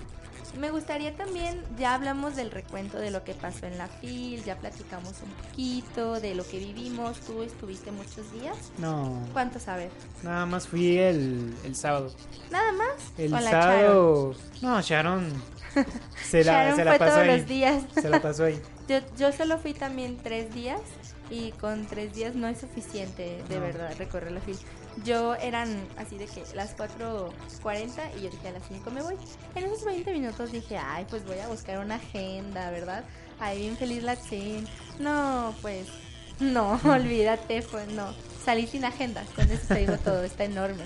[0.60, 4.56] me gustaría también, ya hablamos del recuento de lo que pasó en la FIL, ya
[4.58, 7.20] platicamos un poquito de lo que vivimos.
[7.22, 8.56] ¿Tú estuviste muchos días?
[8.78, 9.90] No, ¿Cuántos a ver?
[10.22, 12.14] nada más fui el, el sábado.
[12.52, 12.94] ¿Nada más?
[13.18, 14.36] El ¿Con la sábado.
[14.62, 15.53] No, Sharon.
[16.24, 17.38] Se la, se la pasó todos ahí.
[17.38, 17.84] los días.
[17.94, 18.60] Se la pasó ahí.
[18.88, 20.82] Yo, yo solo fui también tres días
[21.30, 23.62] y con tres días no es suficiente de No.
[23.62, 24.60] verdad recorrer la fila.
[25.06, 29.16] Yo eran así de que las 4.40 y yo dije a las 5 me voy.
[29.56, 33.06] En esos 20 minutos dije, ay, pues voy a buscar una agenda, ¿verdad?
[33.40, 34.68] Ay, bien feliz la chin.
[35.00, 35.88] No, pues
[36.42, 38.14] no, olvídate, pues no.
[38.44, 40.84] Salí sin agenda, con eso te digo todo, está enorme.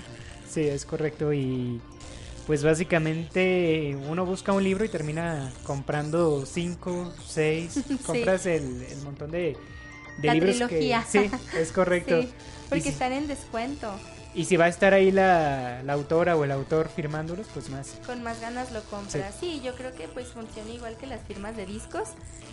[0.48, 1.32] Sí, es correcto.
[1.32, 1.80] Y
[2.48, 7.74] pues básicamente uno busca un libro y termina comprando cinco, seis.
[7.86, 7.98] Sí.
[7.98, 9.54] Compras el, el montón de,
[10.16, 11.04] de La libros trilogía.
[11.12, 11.28] que...
[11.28, 12.22] Sí, es correcto.
[12.22, 12.32] Sí,
[12.70, 13.90] porque están en descuento.
[14.38, 17.96] Y si va a estar ahí la, la autora o el autor firmándolos, pues más.
[18.06, 19.34] con más ganas lo compras.
[19.40, 19.60] Sí.
[19.64, 22.10] yo creo que pues funciona igual que las firmas de discos.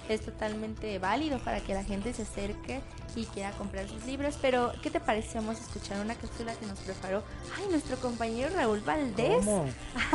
[0.09, 2.81] Es totalmente válido para que la gente se acerque
[3.15, 4.39] y quiera comprar sus libros.
[4.41, 5.37] Pero, ¿qué te parece?
[5.37, 7.21] Vamos a escuchar una cápsula que nos preparó
[7.55, 9.67] ay, nuestro compañero Raúl Valdés ¿Cómo?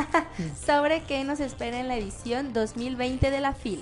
[0.65, 3.81] sobre qué nos espera en la edición 2020 de la FIL.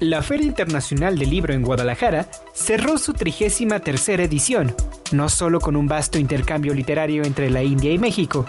[0.00, 4.74] La Feria Internacional del Libro en Guadalajara cerró su 33 edición,
[5.12, 8.44] no solo con un vasto intercambio literario entre la India y México,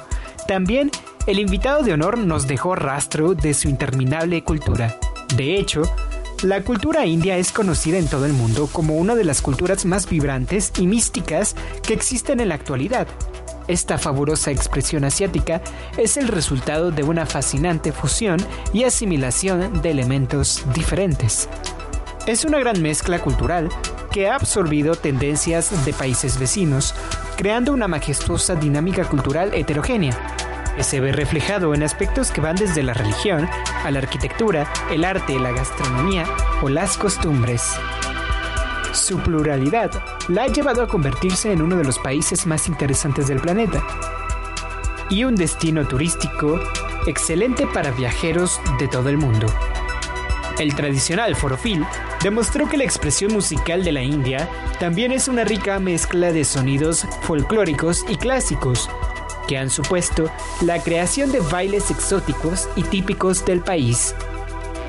[0.47, 0.89] también
[1.27, 4.97] el invitado de honor nos dejó rastro de su interminable cultura.
[5.35, 5.83] De hecho,
[6.41, 10.09] la cultura india es conocida en todo el mundo como una de las culturas más
[10.09, 13.07] vibrantes y místicas que existen en la actualidad.
[13.67, 15.61] Esta fabulosa expresión asiática
[15.97, 18.37] es el resultado de una fascinante fusión
[18.73, 21.49] y asimilación de elementos diferentes.
[22.27, 23.69] Es una gran mezcla cultural
[24.11, 26.93] que ha absorbido tendencias de países vecinos,
[27.37, 30.15] creando una majestuosa dinámica cultural heterogénea,
[30.75, 33.49] que se ve reflejado en aspectos que van desde la religión
[33.83, 36.25] a la arquitectura, el arte, la gastronomía
[36.61, 37.75] o las costumbres.
[38.95, 39.91] Su pluralidad
[40.29, 43.85] la ha llevado a convertirse en uno de los países más interesantes del planeta
[45.09, 46.59] y un destino turístico
[47.05, 49.47] excelente para viajeros de todo el mundo.
[50.57, 51.85] El tradicional forofil
[52.23, 57.05] demostró que la expresión musical de la India también es una rica mezcla de sonidos
[57.23, 58.89] folclóricos y clásicos,
[59.47, 60.31] que han supuesto
[60.61, 64.15] la creación de bailes exóticos y típicos del país.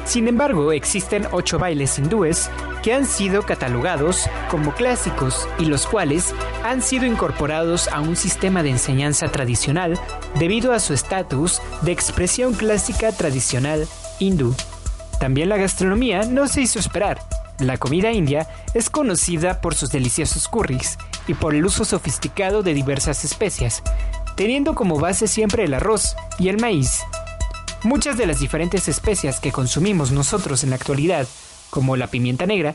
[0.05, 2.49] Sin embargo, existen ocho bailes hindúes
[2.87, 8.63] que han sido catalogados como clásicos y los cuales han sido incorporados a un sistema
[8.63, 9.99] de enseñanza tradicional
[10.39, 13.89] debido a su estatus de expresión clásica tradicional
[14.21, 14.55] hindú.
[15.19, 17.19] También la gastronomía no se hizo esperar.
[17.59, 20.97] La comida india es conocida por sus deliciosos curries
[21.27, 23.83] y por el uso sofisticado de diversas especias,
[24.37, 27.01] teniendo como base siempre el arroz y el maíz.
[27.83, 31.27] Muchas de las diferentes especias que consumimos nosotros en la actualidad,
[31.71, 32.75] como la pimienta negra,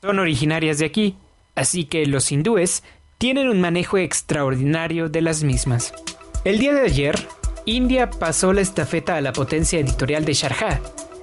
[0.00, 1.16] son originarias de aquí,
[1.54, 2.82] así que los hindúes
[3.18, 5.92] tienen un manejo extraordinario de las mismas.
[6.44, 7.26] El día de ayer,
[7.64, 10.80] India pasó la estafeta a la potencia editorial de Sharjah,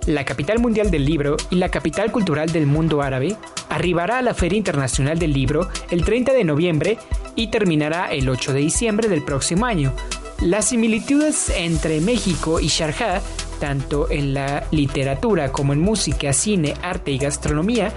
[0.07, 3.35] la capital mundial del libro y la capital cultural del mundo árabe,
[3.69, 6.97] arribará a la Feria Internacional del Libro el 30 de noviembre
[7.35, 9.93] y terminará el 8 de diciembre del próximo año.
[10.41, 13.21] Las similitudes entre México y Sharjah,
[13.65, 17.91] tanto en la literatura como en música, cine, arte y gastronomía,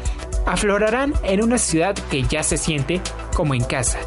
[0.47, 3.03] aflorarán en una ciudad que ya se siente
[3.37, 3.99] como en casa,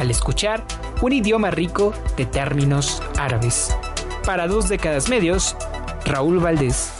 [0.00, 0.66] al escuchar
[1.02, 3.72] un idioma rico de términos árabes.
[4.26, 5.56] Para dos décadas medios,
[6.04, 6.90] Raúl Valdés.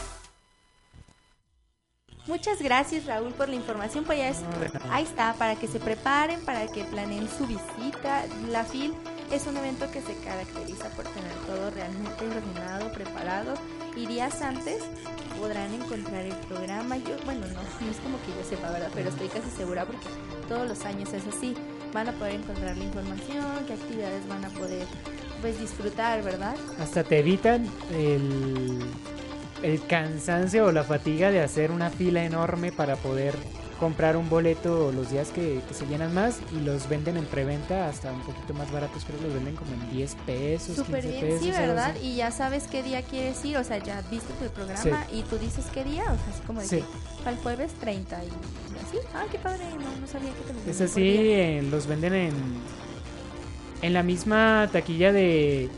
[2.28, 4.44] Muchas gracias Raúl por la información, pues
[4.90, 8.22] ahí está, para que se preparen, para que planeen su visita.
[8.48, 8.94] La FIL
[9.32, 13.54] es un evento que se caracteriza por tener todo realmente ordenado, preparado
[13.96, 14.82] y días antes
[15.38, 16.96] podrán encontrar el programa.
[16.96, 18.90] Yo, bueno, no, no es como que yo sepa, ¿verdad?
[18.94, 20.06] Pero estoy casi segura porque
[20.48, 21.54] todos los años es así.
[21.92, 24.86] Van a poder encontrar la información, qué actividades van a poder
[25.40, 26.56] pues disfrutar, ¿verdad?
[26.78, 28.78] Hasta te evitan el,
[29.62, 33.34] el cansancio o la fatiga de hacer una fila enorme para poder
[33.78, 38.12] comprar un boleto los días que, se llenan más y los venden en preventa hasta
[38.12, 40.76] un poquito más baratos, creo que los venden como en 10 pesos.
[40.76, 41.94] Súper bien, pesos, sí, ¿verdad?
[42.02, 45.38] Y ya sabes qué día quieres ir, o sea, ya viste tu programa y tú
[45.38, 46.84] dices qué día, o sea, así como de
[47.24, 48.98] al jueves 30 y así.
[49.14, 52.34] Ah, qué padre, no, no sabía que te Es así, los venden en,
[53.82, 55.70] en la misma taquilla de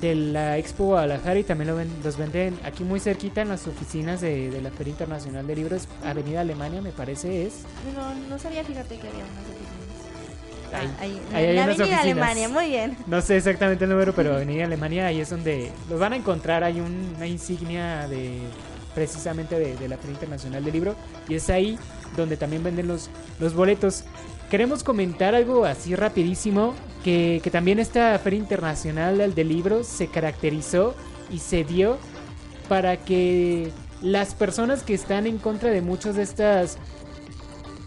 [0.00, 1.74] de la Expo Guadalajara y también
[2.04, 6.40] los venden aquí muy cerquita en las oficinas de, la Feria Internacional de Libros, Avenida
[6.40, 7.62] Alemania me parece es.
[7.94, 9.88] No, no sabía, fíjate que había unas oficinas.
[10.70, 12.96] Ahí, ah, ahí, ahí hay Avenida Alemania, muy bien.
[13.06, 16.62] No sé exactamente el número, pero Avenida Alemania ahí es donde los van a encontrar,
[16.62, 18.40] hay una insignia de
[18.94, 20.96] precisamente de, la Feria Internacional del Libro
[21.28, 21.78] y es ahí
[22.16, 24.04] donde también venden los, los boletos.
[24.50, 26.74] Queremos comentar algo así rapidísimo,
[27.04, 30.94] que, también esta Feria Internacional del Libro se caracterizó
[31.30, 31.98] y se dio
[32.68, 33.70] para que
[34.00, 36.78] las personas que están en contra de muchos de estas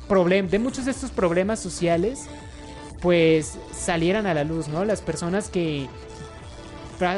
[0.09, 2.25] de muchos de estos problemas sociales,
[3.01, 4.83] pues salieran a la luz, ¿no?
[4.83, 5.87] Las personas que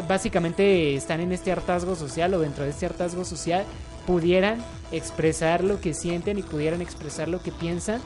[0.08, 3.66] básicamente están en este hartazgo social o dentro de este hartazgo social
[4.06, 8.00] pudieran expresar lo que sienten y pudieran expresar lo que piensan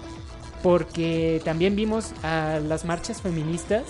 [0.64, 3.84] porque también vimos a las marchas feministas,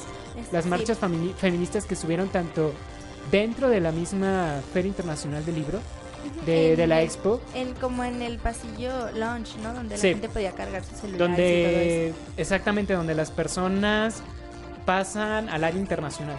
[0.51, 0.99] las marchas
[1.37, 2.73] feministas que subieron tanto
[3.31, 5.79] dentro de la misma Feria Internacional del Libro,
[6.45, 7.41] de, la expo.
[7.79, 9.73] como en el pasillo launch, ¿no?
[9.73, 11.19] Donde la gente podía cargar sus celulares.
[11.19, 14.21] Donde, exactamente, donde las personas
[14.85, 16.37] pasan al área internacional.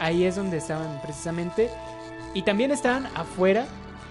[0.00, 1.70] Ahí es donde estaban precisamente.
[2.34, 3.66] Y también estaban afuera,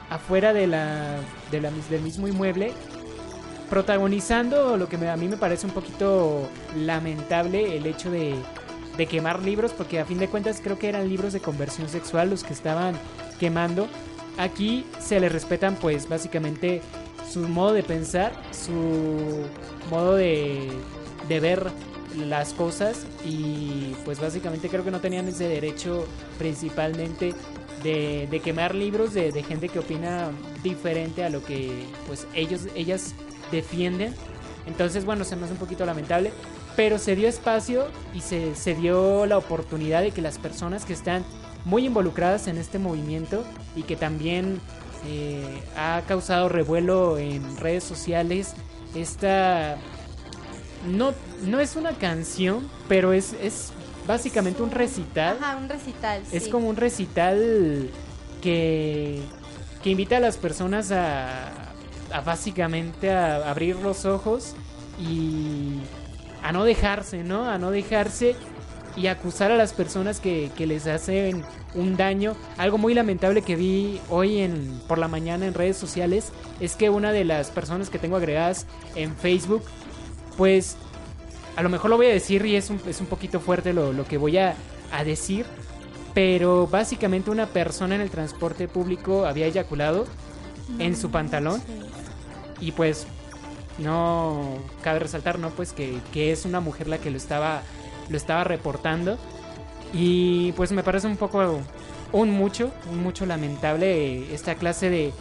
[0.10, 1.18] afuera de la,
[1.52, 2.74] de la, del mismo inmueble,
[3.70, 8.36] protagonizando lo que a mí me parece un poquito lamentable el hecho de,
[9.10, 12.44] quemar libros, porque a fin de cuentas creo que eran libros de conversión sexual los
[12.44, 12.96] que estaban
[13.40, 13.88] quemando.
[14.40, 16.82] Aquí se les respetan pues básicamente
[17.32, 19.46] su modo de pensar, su
[19.92, 20.72] modo de,
[21.28, 21.68] ver
[22.16, 26.08] las cosas y pues básicamente creo que no tenían ese derecho
[26.40, 27.36] principalmente
[27.84, 30.32] de, de quemar libros de, de, gente que opina
[30.64, 33.14] diferente a lo que pues ellos ellas
[33.52, 34.14] defienden.
[34.66, 36.32] Entonces, bueno, se me hace un poquito lamentable,
[36.76, 40.94] pero se dio espacio y se, se dio la oportunidad de que las personas que
[40.94, 41.24] están
[41.66, 43.44] muy involucradas en este movimiento
[43.76, 44.60] y que también
[45.06, 48.54] eh, ha causado revuelo en redes sociales,
[48.96, 49.78] esta
[50.88, 51.14] no,
[51.46, 53.72] no es una canción, pero es, es
[54.08, 55.38] básicamente un recital.
[55.40, 56.22] Ajá, un recital.
[56.32, 57.90] Es como un recital
[58.42, 59.22] que,
[59.84, 61.52] que invita a las personas a,
[62.12, 64.56] a básicamente a abrir los ojos
[65.00, 65.80] y
[66.44, 67.50] a no dejarse, ¿no?
[67.50, 68.36] A no dejarse
[68.96, 71.44] y acusar a las personas que, que, les hacen
[71.76, 72.36] un daño.
[72.58, 76.90] Algo muy lamentable que vi hoy en, por la mañana en redes sociales es que
[76.90, 79.64] una de las personas que tengo agregadas en Facebook,
[80.36, 80.78] pues
[81.56, 83.94] a lo mejor lo voy a decir y es un, es un poquito fuerte lo,
[83.94, 84.56] lo que voy a,
[84.92, 85.46] a decir,
[86.16, 90.06] pero básicamente una persona en el transporte público había eyaculado
[90.80, 91.62] en su pantalón
[92.60, 93.08] y pues
[93.78, 95.50] no cabe resaltar, ¿no?
[95.52, 97.62] Pues que, es una mujer la que lo estaba,
[98.10, 99.18] lo estaba reportando.
[99.94, 101.62] Y pues me parece un poco,
[102.12, 105.14] un mucho, un mucho lamentable esta clase de,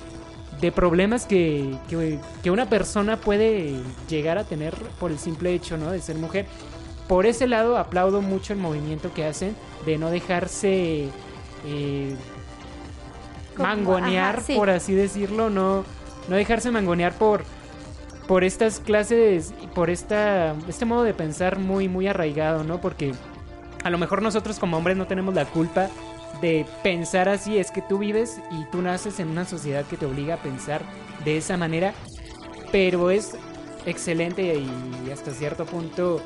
[0.60, 1.76] de problemas que,
[2.42, 3.74] que, una persona puede
[4.08, 5.90] llegar a tener por el simple hecho, ¿no?
[5.90, 6.46] De ser mujer.
[7.06, 11.08] Por ese lado aplaudo mucho el movimiento que hacen de no dejarse
[11.64, 12.16] eh,
[13.56, 15.84] mangonear, por así decirlo, no
[16.28, 17.44] no dejarse mangonear por
[18.26, 22.80] por estas clases y por esta este modo de pensar muy muy arraigado, ¿no?
[22.80, 23.12] Porque
[23.84, 25.88] a lo mejor nosotros como hombres no tenemos la culpa
[26.40, 30.06] de pensar así, es que tú vives y tú naces en una sociedad que te
[30.06, 30.82] obliga a pensar
[31.24, 31.94] de esa manera,
[32.72, 33.36] pero es
[33.86, 36.20] excelente y hasta cierto punto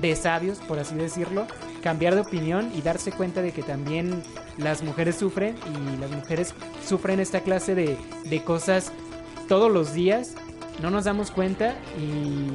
[0.00, 1.46] de sabios, por así decirlo,
[1.82, 4.22] cambiar de opinión y darse cuenta de que también
[4.56, 6.54] las mujeres sufren y las mujeres
[6.86, 8.92] sufren esta clase de, de cosas
[9.50, 10.36] todos los días,
[10.80, 12.46] no nos damos cuenta y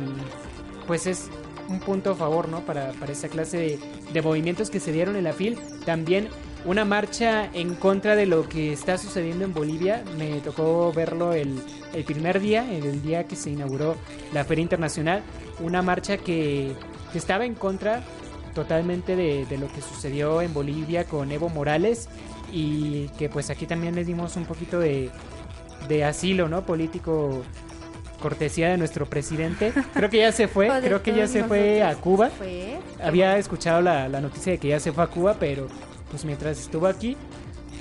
[0.88, 1.30] pues es
[1.68, 2.62] un punto a favor, ¿no?
[2.62, 3.78] Para, para esa clase
[4.14, 5.60] de, movimientos que se dieron en la FIL.
[5.86, 6.30] También
[6.64, 10.06] una marcha en contra de lo que está sucediendo en Bolivia.
[10.18, 11.60] Me tocó verlo el,
[11.94, 13.98] el primer día, el día que se inauguró
[14.32, 15.22] la Feria Internacional.
[15.60, 16.78] Una marcha que,
[17.12, 18.06] que estaba en contra
[18.54, 22.08] totalmente de, de, lo que sucedió en Bolivia con Evo Morales
[22.54, 25.12] y que pues aquí también le dimos un poquito de,
[25.88, 26.66] de asilo, ¿no?
[26.66, 27.44] Político
[28.22, 29.74] cortesía de nuestro presidente.
[29.94, 32.30] Creo que ya se fue, creo que ya se fue a Cuba.
[32.30, 32.80] Fue.
[33.04, 35.68] Había escuchado la, la, noticia de que ya se fue a Cuba, pero
[36.10, 37.18] pues mientras estuvo aquí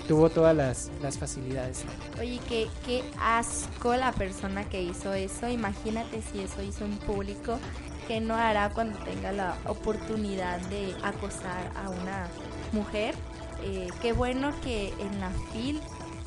[0.07, 1.85] tuvo todas las, las facilidades.
[2.19, 5.49] Oye, qué, qué asco la persona que hizo eso.
[5.49, 7.59] Imagínate si eso hizo en público,
[8.07, 12.29] ¿qué no hará cuando tenga la oportunidad de acosar a una
[12.73, 13.15] mujer?
[13.63, 15.81] Eh, qué bueno que en la FIL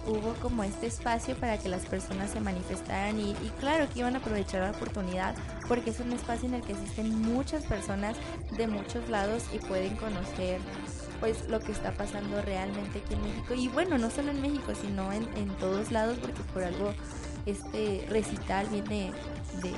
[0.08, 4.16] hubo como este espacio para que las personas se manifestaran y, y, claro que iban
[4.16, 5.36] a aprovechar la oportunidad
[5.68, 8.16] porque es un espacio en el que existen muchas personas
[8.56, 10.60] de muchos lados y pueden conocer
[11.20, 13.54] pues lo que está pasando realmente aquí en México.
[13.56, 16.94] Y bueno no solo en México sino en, en todos lados porque por algo
[17.46, 19.12] este recital viene
[19.62, 19.72] de,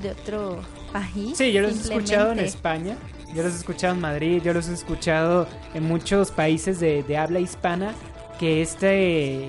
[0.00, 0.60] de otro
[0.92, 2.96] país sí yo los he escuchado en España
[3.34, 7.18] yo los he escuchado en Madrid yo los he escuchado en muchos países de, de
[7.18, 7.94] habla hispana
[8.38, 9.48] que este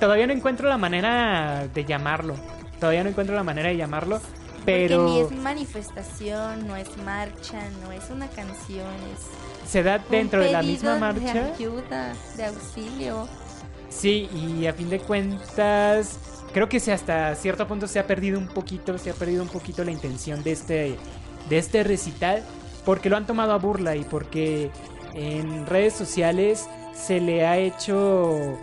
[0.00, 2.36] todavía no encuentro la manera de llamarlo
[2.78, 4.20] todavía no encuentro la manera de llamarlo
[4.64, 9.98] pero Porque ni es manifestación no es marcha no es una canción es se da
[9.98, 11.32] dentro de la misma marcha.
[11.32, 13.28] de ayuda de auxilio.
[13.88, 16.18] Sí y a fin de cuentas
[16.52, 19.48] creo que se hasta cierto punto se ha perdido un poquito se ha perdido un
[19.48, 20.96] poquito la intención de este
[21.48, 22.42] de este recital
[22.84, 24.70] porque lo han tomado a burla y porque
[25.14, 28.58] en redes sociales se le ha hecho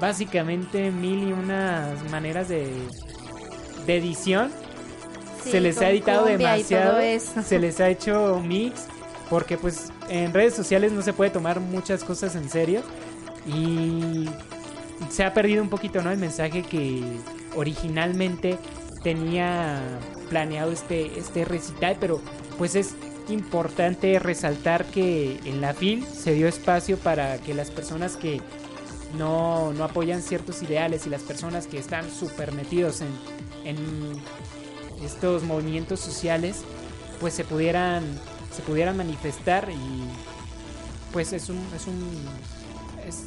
[0.00, 2.70] básicamente mil y unas maneras de,
[3.86, 4.50] de edición.
[5.42, 6.98] Sí, se les ha editado demasiado.
[7.42, 8.86] Se les ha hecho mix.
[9.28, 12.82] Porque pues en redes sociales no se puede tomar muchas cosas en serio.
[13.46, 14.28] Y
[15.08, 16.10] se ha perdido un poquito, ¿no?
[16.10, 17.02] El mensaje que
[17.54, 18.58] originalmente
[19.02, 19.80] tenía
[20.28, 21.96] planeado este, este recital.
[22.00, 22.20] Pero
[22.58, 22.96] pues es
[23.30, 28.40] importante resaltar que en la FIL se dio espacio para que las personas que
[29.16, 33.08] no, no apoyan ciertos ideales y las personas que están súper metidos en,
[33.64, 33.76] en,
[35.04, 36.62] estos movimientos sociales
[37.20, 38.04] pues se pudieran
[38.54, 40.02] se pudieran manifestar y
[41.10, 42.10] pues es un es un
[43.08, 43.24] es,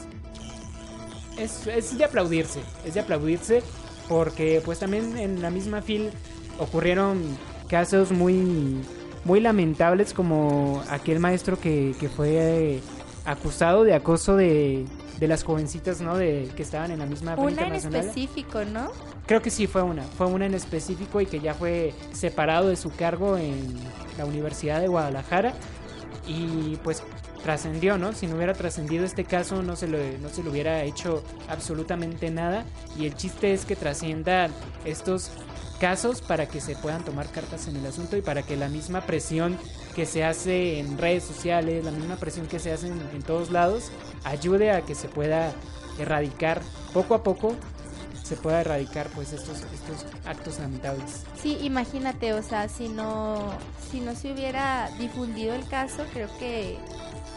[1.39, 3.63] es, es de aplaudirse es de aplaudirse
[4.07, 6.11] porque pues también en la misma FIL
[6.59, 7.35] ocurrieron
[7.67, 8.83] casos muy
[9.25, 12.81] muy lamentables como aquel maestro que, que fue eh,
[13.25, 14.85] acusado de acoso de,
[15.19, 16.17] de, las jovencitas, ¿no?
[16.17, 18.91] De que estaban en la misma Una en específico, ¿no?
[19.25, 22.75] Creo que sí fue una, fue una en específico y que ya fue separado de
[22.75, 23.79] su cargo en
[24.17, 25.53] la Universidad de Guadalajara
[26.27, 27.03] y pues
[27.43, 28.13] trascendió, ¿no?
[28.13, 32.31] Si no hubiera trascendido este caso no se, lo, no se le hubiera hecho absolutamente
[32.31, 32.65] nada
[32.97, 34.51] y el chiste es que trasciendan
[34.85, 35.31] estos
[35.79, 39.01] casos para que se puedan tomar cartas en el asunto y para que la misma
[39.01, 39.57] presión
[39.95, 43.91] que se hace en redes sociales, la misma presión que se hace en, todos lados,
[44.23, 45.51] ayude a que se pueda
[45.99, 46.61] erradicar
[46.93, 47.55] poco a poco
[48.23, 51.23] se pueda erradicar pues estos estos actos lamentables.
[51.41, 53.51] Sí, imagínate, o sea, si no
[53.91, 56.79] si no se hubiera difundido el caso, creo que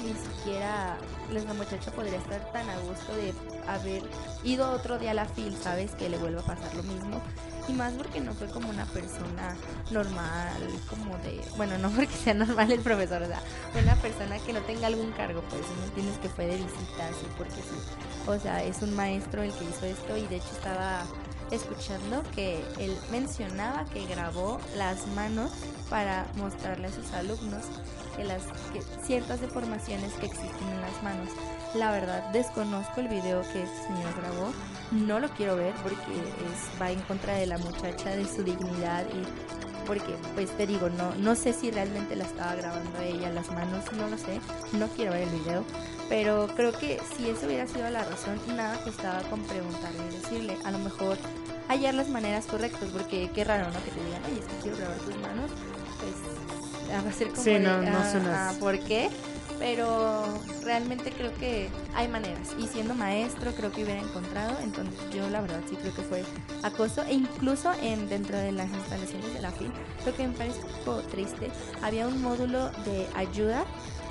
[0.03, 0.97] ni siquiera
[1.33, 3.33] la muchacha podría estar tan a gusto de
[3.69, 4.03] haber
[4.45, 5.93] ido otro día a la fil, ¿sabes?
[5.93, 7.21] Que le vuelva a pasar lo mismo.
[7.69, 9.57] Y más porque no fue como una persona
[9.91, 11.43] normal, como de...
[11.57, 13.41] Bueno, no porque sea normal el profesor, o sea,
[13.73, 17.09] fue una persona que no tenga algún cargo, pues no tienes que fue de visita,
[17.09, 18.29] así porque sí.
[18.29, 21.05] O sea, es un maestro el que hizo esto y de hecho estaba
[21.51, 25.53] escuchando que él mencionaba que grabó las manos
[25.89, 27.65] para mostrarle a sus alumnos
[28.17, 28.43] que las
[28.73, 31.29] que ciertas deformaciones que existen en las manos.
[31.75, 34.53] La verdad desconozco el video que este señor grabó,
[34.91, 39.05] no lo quiero ver porque es, va en contra de la muchacha, de su dignidad
[39.13, 43.51] y porque pues te digo, no, no sé si realmente la estaba grabando ella las
[43.53, 44.41] manos, no lo sé,
[44.73, 45.65] no quiero ver el video,
[46.09, 50.59] pero creo que si eso hubiera sido la razón, nada costaba con preguntarle y decirle,
[50.65, 51.17] a lo mejor
[51.69, 53.85] hallar las maneras correctas, porque qué raro, ¿no?
[53.85, 55.51] Que te digan, oye, es que quiero grabar tus manos,
[56.01, 59.11] pues va a ser como sí, de, no, no ah, ah, ¿por qué?
[59.59, 60.25] Pero
[60.63, 62.55] realmente creo que hay maneras.
[62.59, 64.59] Y siendo maestro creo que hubiera encontrado.
[64.63, 66.25] Entonces yo la verdad sí creo que fue
[66.63, 67.03] acoso.
[67.05, 69.73] E incluso en dentro de las instalaciones de la FIL,
[70.05, 71.51] lo que me parece un poco triste,
[71.83, 73.65] había un módulo de ayuda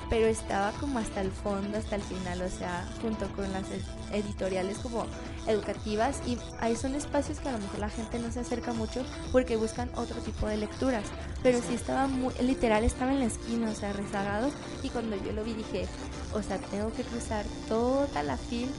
[0.09, 3.65] pero estaba como hasta el fondo, hasta el final, o sea, junto con las
[4.11, 5.05] editoriales como
[5.47, 9.03] educativas y ahí son espacios que a lo mejor la gente no se acerca mucho
[9.31, 11.05] porque buscan otro tipo de lecturas,
[11.43, 14.49] pero sí estaba muy, literal estaba en la esquina, o sea, rezagado
[14.83, 15.87] y cuando yo lo vi dije,
[16.33, 18.71] o sea, tengo que cruzar toda la fila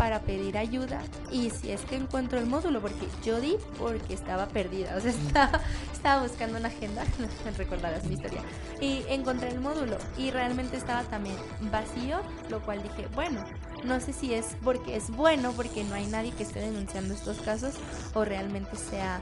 [0.00, 4.48] para pedir ayuda y si es que encuentro el módulo, porque yo di porque estaba
[4.48, 5.12] perdida, o sea,
[5.92, 7.04] estaba, buscando una agenda,
[7.58, 8.40] recordarás mi historia,
[8.80, 11.36] y encontré el módulo y realmente estaba también
[11.70, 13.44] vacío, lo cual dije, bueno,
[13.84, 17.36] no sé si es porque es bueno, porque no hay nadie que esté denunciando estos
[17.42, 17.74] casos
[18.14, 19.20] o realmente sea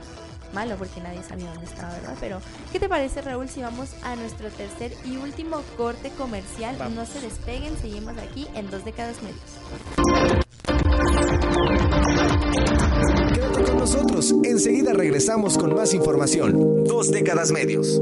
[0.53, 2.15] malo porque nadie sabía dónde estaba, ¿verdad?
[2.19, 2.41] Pero,
[2.71, 6.75] ¿qué te parece, Raúl, si vamos a nuestro tercer y último corte comercial?
[6.95, 9.39] No se despeguen, seguimos aquí en Dos Décadas Medios.
[13.33, 16.83] Quédate con nosotros, enseguida regresamos con más información.
[16.83, 18.01] Dos décadas medios.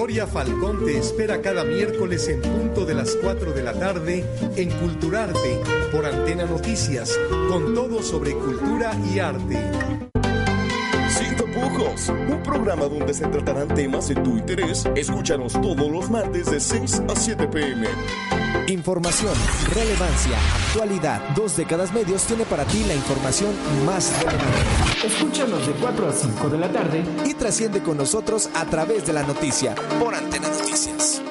[0.00, 4.24] Victoria Falcón te espera cada miércoles en punto de las 4 de la tarde
[4.56, 5.60] en Culturarte
[5.92, 7.18] por Antena Noticias,
[7.50, 9.58] con todo sobre cultura y arte.
[11.10, 14.88] Sin tapujos, un programa donde se tratarán temas de tu interés.
[14.96, 17.86] Escúchanos todos los martes de 6 a 7 pm.
[18.68, 19.34] Información,
[19.74, 20.38] relevancia,
[20.68, 21.20] actualidad.
[21.34, 23.50] Dos décadas medios tiene para ti la información
[23.84, 25.06] más relevante.
[25.06, 29.12] Escúchanos de 4 a 5 de la tarde y trasciende con nosotros a través de
[29.12, 31.22] la noticia por Antena Noticias.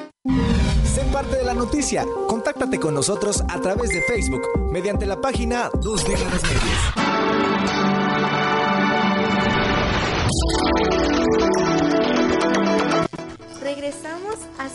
[0.84, 2.04] Sé parte de la noticia.
[2.28, 7.79] Contáctate con nosotros a través de Facebook mediante la página Dos décadas medios.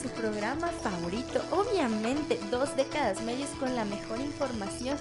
[0.05, 4.97] Su programa favorito, obviamente dos décadas medios con la mejor información.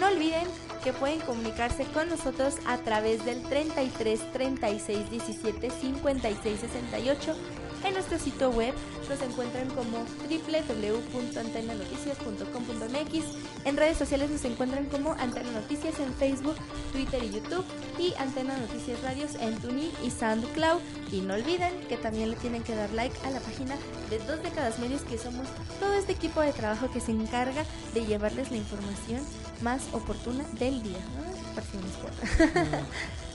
[0.00, 0.46] No olviden
[0.82, 7.36] que pueden comunicarse con nosotros a través del 33 36 17 56 68
[7.84, 8.74] en nuestro sitio web
[9.08, 13.24] nos encuentran como www.antenanoticias.com.mx.
[13.64, 16.56] En redes sociales nos encuentran como Antena Noticias en Facebook,
[16.92, 17.64] Twitter y YouTube
[17.98, 20.80] y Antena Noticias Radios en TuneIn y SoundCloud.
[21.12, 23.76] Y no olviden que también le tienen que dar like a la página
[24.10, 25.48] de Dos Décadas Medios que somos
[25.80, 27.64] todo este equipo de trabajo que se encarga
[27.94, 29.22] de llevarles la información
[29.62, 30.98] más oportuna del día.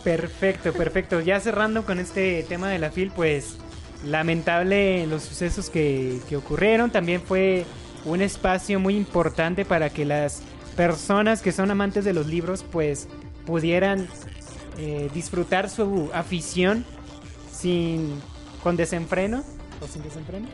[0.04, 1.22] Perfecto, perfecto.
[1.22, 3.58] Ya cerrando con este tema de la FIL, pues
[4.06, 6.92] lamentable los sucesos que, que ocurrieron.
[6.92, 7.66] También fue
[8.06, 10.42] un espacio muy importante para que las
[10.76, 13.08] personas que son amantes de los libros pues
[13.46, 14.08] pudieran
[14.78, 16.84] eh, disfrutar su afición
[17.52, 18.20] sin
[18.64, 19.44] con desenfreno
[19.82, 20.48] o sin desenfreno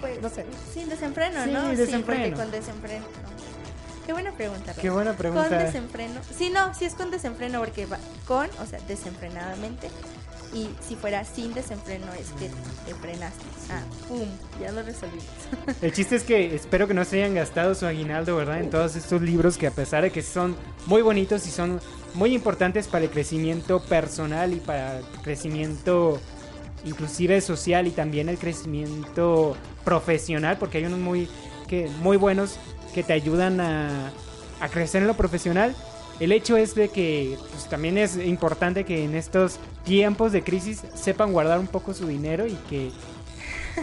[0.00, 1.96] pues no sé sin desenfreno Sí, no desenfreno.
[1.98, 4.06] sí porque con desenfreno no.
[4.06, 4.92] qué buena pregunta Qué Rafa.
[4.94, 5.48] buena pregunta.
[5.48, 9.88] con desenfreno sí no sí es con desenfreno porque va con o sea desenfrenadamente
[10.56, 12.48] y si fuera sin desenfreno es que
[12.86, 14.26] te frenaste ah pum
[14.60, 15.26] ya lo resolvimos
[15.82, 18.60] El chiste es que espero que no se hayan gastado su aguinaldo, ¿verdad?
[18.60, 21.80] En todos estos libros que a pesar de que son muy bonitos y son
[22.14, 26.18] muy importantes para el crecimiento personal y para el crecimiento
[26.84, 31.28] inclusive social y también el crecimiento profesional, porque hay unos muy,
[31.68, 32.58] que, muy buenos
[32.94, 34.12] que te ayudan a,
[34.60, 35.74] a crecer en lo profesional.
[36.20, 40.82] El hecho es de que pues, también es importante que en estos tiempos de crisis
[40.94, 42.90] sepan guardar un poco su dinero y que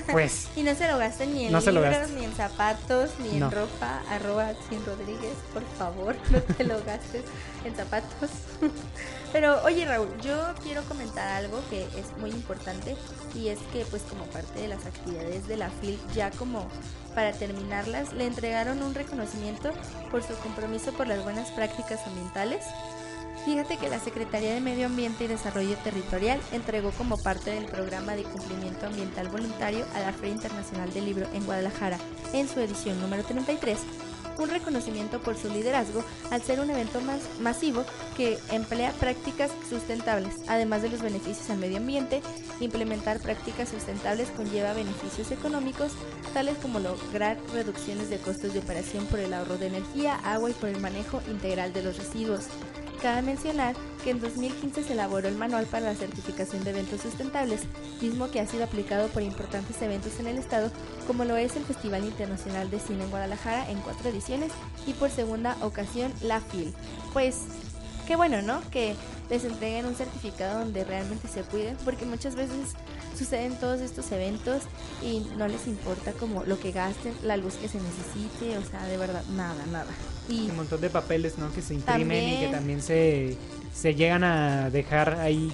[0.11, 2.17] pues y no se lo gasten ni en No se lo libros, gasten.
[2.19, 4.01] ni en zapatos, ni en ropa.
[4.09, 7.23] Arroba Sin Rodríguez, por favor, no te lo gastes
[7.63, 8.31] en zapatos.
[9.31, 12.95] Pero oye Raúl, yo quiero comentar algo que es muy importante
[13.35, 16.67] y es que pues como parte de las actividades de la FIL, ya como
[17.13, 19.71] para terminarlas, le entregaron un reconocimiento
[20.11, 22.65] por su compromiso por las buenas prácticas ambientales.
[23.45, 28.15] Fíjate que la Secretaría de Medio Ambiente y Desarrollo Territorial entregó como parte del programa
[28.15, 31.97] de cumplimiento ambiental voluntario a la Feria Internacional del Libro en Guadalajara,
[32.31, 33.79] en su edición número 33,
[34.37, 40.35] un reconocimiento por su liderazgo al ser un evento más masivo que emplea prácticas sustentables.
[40.47, 42.21] Además de los beneficios al medio ambiente,
[42.59, 45.91] implementar prácticas sustentables conlleva beneficios económicos,
[46.33, 50.53] tales como lograr reducciones de costos de operación por el ahorro de energía, agua y
[50.53, 52.47] por el manejo integral de los residuos.
[53.03, 57.63] Cabe mencionar que en 2015 se elaboró el manual para la certificación de eventos sustentables,
[58.01, 60.71] mismo que ha sido aplicado por importantes eventos en el estado,
[61.05, 64.53] como lo es el Festival Internacional de Cine en Guadalajara en cuatro ediciones
[64.87, 66.73] y por segunda ocasión la FIL.
[67.11, 67.39] Pues
[68.07, 68.61] qué bueno, ¿no?
[68.71, 68.95] Que
[69.29, 72.73] les entreguen un certificado donde realmente se cuiden, porque muchas veces
[73.23, 74.63] suceden todos estos eventos
[75.01, 78.85] y no les importa como lo que gasten, la luz que se necesite, o sea,
[78.85, 79.91] de verdad, nada, nada.
[80.27, 81.51] Y un montón de papeles, ¿no?
[81.53, 83.37] Que se imprimen y que también se,
[83.73, 85.51] se llegan a dejar ahí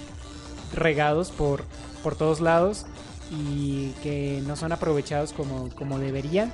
[0.73, 1.63] regados por,
[2.03, 2.85] por todos lados
[3.31, 6.51] y que no son aprovechados como, como deberían.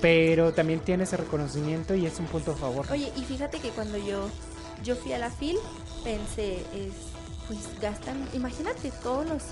[0.00, 2.86] Pero también tiene ese reconocimiento y es un punto a favor.
[2.92, 4.28] Oye, y fíjate que cuando yo,
[4.84, 5.56] yo fui a la FIL,
[6.04, 6.92] pensé, es,
[7.48, 9.42] pues gastan, imagínate todos los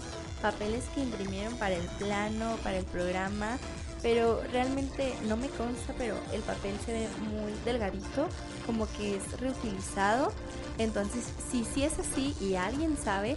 [0.47, 3.59] papeles que imprimieron para el plano, para el programa,
[4.01, 8.29] pero realmente no me consta, pero el papel se ve muy delgadito,
[8.65, 10.33] como que es reutilizado.
[10.79, 13.37] Entonces, si sí es así y alguien sabe,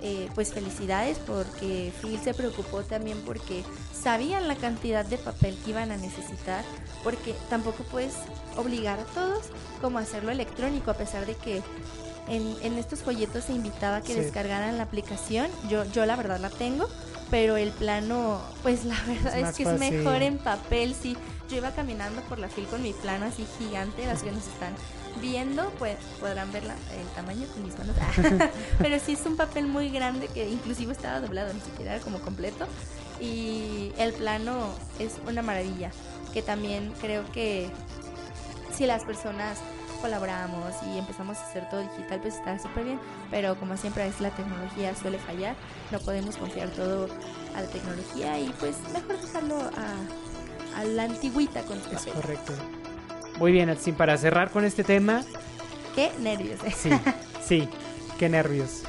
[0.00, 5.70] eh, pues felicidades porque Phil se preocupó también porque sabían la cantidad de papel que
[5.72, 6.64] iban a necesitar,
[7.04, 8.14] porque tampoco puedes
[8.56, 9.44] obligar a todos
[9.82, 11.62] como hacerlo electrónico, a pesar de que
[12.28, 15.48] en, estos folletos se invitaba a que descargaran la aplicación.
[15.68, 16.88] Yo, yo la verdad la tengo,
[17.30, 20.94] pero el plano, pues la verdad es, que es mejor en papel.
[21.00, 21.16] Sí,
[21.50, 24.74] yo iba caminando por la fil con mi plano así gigante, las que nos están
[25.20, 27.96] viendo, pues podrán ver el tamaño con mis manos.
[28.78, 32.20] pero sí es un papel muy grande que inclusive estaba doblado, ni siquiera era como
[32.20, 32.66] completo.
[33.20, 35.90] Y el plano es una maravilla,
[36.32, 37.68] que también creo que
[38.72, 39.58] si las personas
[39.98, 43.00] colaboramos y empezamos a hacer todo digital, pues está súper bien.
[43.30, 45.54] Pero como siempre es la tecnología suele fallar,
[45.90, 47.08] no podemos confiar todo
[47.54, 52.52] a la tecnología y pues mejor dejarlo a, a la antigüita con Es correcto.
[53.38, 55.22] Muy bien, sin para cerrar con este tema.
[55.94, 56.60] Qué nervios.
[56.64, 56.72] Eh.
[56.76, 56.90] Sí,
[57.44, 57.68] sí,
[58.18, 58.82] qué nervios.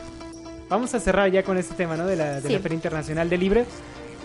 [0.70, 2.06] Vamos a cerrar ya con este tema, ¿no?
[2.06, 3.66] De la, de la Feria Internacional del Libre.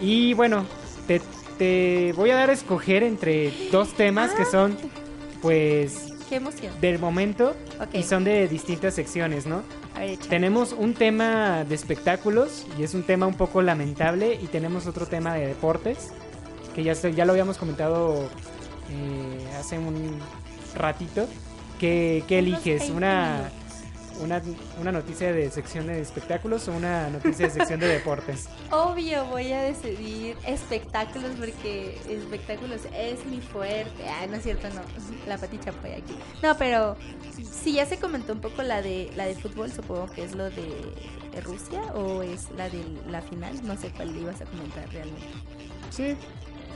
[0.01, 0.67] Y bueno,
[1.07, 1.21] te,
[1.59, 4.51] te, voy a dar a escoger entre dos temas que ah.
[4.51, 4.77] son,
[5.41, 6.73] pues, Qué emoción.
[6.81, 7.55] Del momento
[7.93, 9.63] y son de distintas secciones, ¿no?
[10.29, 15.07] tenemos un tema de espectáculos y es un tema un poco lamentable y tenemos otro
[15.07, 16.11] tema de deportes
[16.75, 18.29] que ya, ya lo habíamos comentado
[18.91, 20.19] eh, hace un
[20.75, 21.27] ratito.
[21.79, 22.91] ¿Qué, qué eliges?
[22.91, 23.51] ¿Una,
[24.21, 24.41] una,
[24.81, 28.49] una, noticia de sección de espectáculos o una noticia de sección de deportes?
[28.71, 34.09] Obvio, voy a decidir espectáculos porque espectáculos es mi fuerte.
[34.09, 34.83] Ah, no es cierto, no.
[35.27, 36.17] La paticha fue aquí.
[36.43, 36.97] No, pero
[37.51, 40.51] si ya se comentó un poco la de la de fútbol, supongo que es lo
[40.51, 40.65] de
[41.43, 43.55] Rusia o es la de la final.
[43.67, 45.27] No sé cuál ibas a comentar realmente.
[45.91, 46.17] Sí,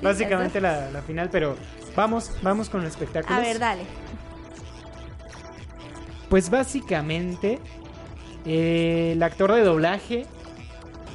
[0.03, 1.57] básicamente la, la final, pero
[1.97, 3.37] vamos, vamos con el espectáculo.
[3.37, 3.83] A ver, dale.
[6.29, 7.59] Pues básicamente,
[8.45, 10.27] eh, el actor de doblaje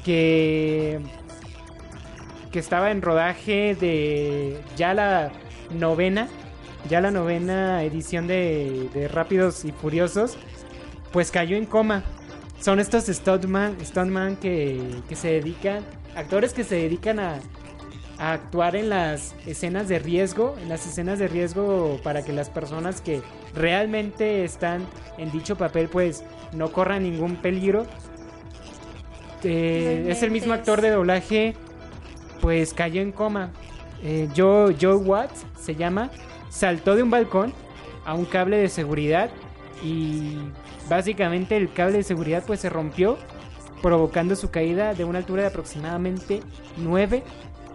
[0.03, 0.99] que,
[2.51, 5.31] que estaba en rodaje de ya la
[5.71, 6.27] novena,
[6.89, 10.37] ya la novena edición de, de Rápidos y Furiosos,
[11.11, 12.03] pues cayó en coma.
[12.59, 15.83] Son estos stuntman, stuntman que, que se dedican,
[16.15, 17.39] actores que se dedican a,
[18.23, 22.49] a actuar en las escenas de riesgo, en las escenas de riesgo para que las
[22.49, 23.21] personas que
[23.53, 24.85] realmente están
[25.17, 27.85] en dicho papel pues no corran ningún peligro.
[29.43, 31.53] Eh, es el mismo actor de doblaje,
[32.39, 33.51] pues cayó en coma.
[34.01, 36.09] Eh, Joe, Joe Watts se llama,
[36.49, 37.53] saltó de un balcón
[38.05, 39.31] a un cable de seguridad
[39.83, 40.37] y
[40.87, 43.17] básicamente el cable de seguridad pues se rompió
[43.81, 46.39] provocando su caída de una altura de aproximadamente
[46.77, 47.21] 9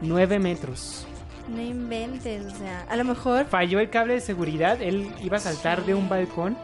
[0.01, 1.07] 9 metros.
[1.49, 3.46] No inventes, o sea, a lo mejor...
[3.46, 6.59] Falló el cable de seguridad, él iba a saltar de un balcón,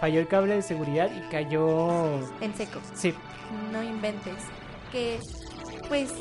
[0.00, 2.20] falló el cable de seguridad y cayó...
[2.40, 2.78] En seco.
[2.94, 3.14] Sí.
[3.72, 4.36] No inventes.
[4.92, 5.18] Que,
[5.88, 6.12] pues,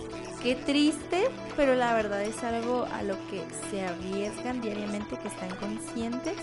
[0.42, 5.56] qué triste, pero la verdad es algo a lo que se arriesgan diariamente, que están
[5.58, 6.38] conscientes,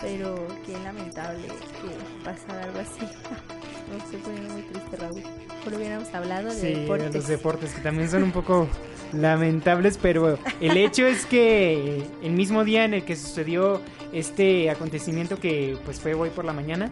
[0.00, 3.00] pero qué lamentable que pasara algo así.
[3.90, 5.22] Me estoy poniendo muy triste, Raúl.
[5.64, 7.14] Por hubiéramos hablado de sí, deportes.
[7.14, 8.68] los deportes, que también son un poco
[9.12, 13.80] lamentables, pero el hecho es que el mismo día en el que sucedió
[14.12, 16.90] este acontecimiento que pues fue hoy por la mañana,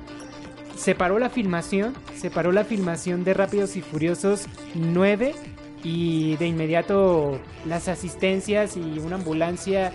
[0.77, 5.35] se paró la filmación, se paró la filmación de Rápidos y Furiosos 9
[5.83, 9.93] y de inmediato las asistencias y una ambulancia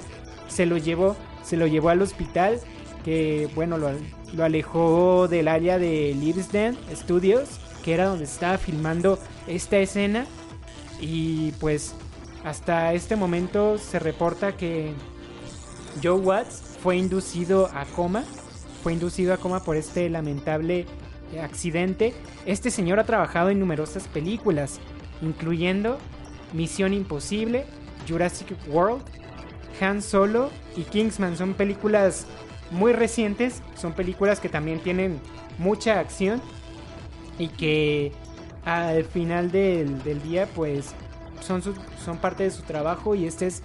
[0.48, 2.60] se lo llevó, se lo llevó al hospital
[3.04, 3.92] que bueno lo,
[4.44, 10.26] alejó del área de Livesden Studios, que era donde estaba filmando esta escena.
[11.00, 11.96] Y pues
[12.44, 14.94] hasta este momento se reporta que
[16.02, 18.24] Joe Watts fue inducido a coma
[18.82, 20.86] fue inducido a coma por este lamentable
[21.42, 22.14] accidente.
[22.46, 24.80] Este señor ha trabajado en numerosas películas,
[25.22, 25.98] incluyendo
[26.54, 27.66] Misión Imposible,
[28.08, 29.04] Jurassic World,
[29.80, 31.38] Han Solo y Kingsman.
[31.38, 32.26] Son películas
[32.72, 35.20] muy recientes, son películas que también tienen
[35.58, 36.42] mucha acción
[37.38, 38.12] y que
[38.66, 40.94] al final del, día pues
[41.42, 43.62] son, su- son parte de su trabajo y este es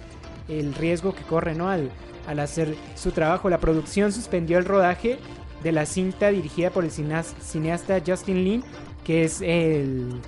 [0.49, 1.69] el riesgo que corre ¿no?
[1.69, 1.89] al,
[2.27, 3.49] al hacer su trabajo.
[3.49, 5.17] La producción suspendió el rodaje
[5.63, 8.63] de la cinta dirigida por el cineas- cineasta Justin Lin,
[9.03, 10.19] que es el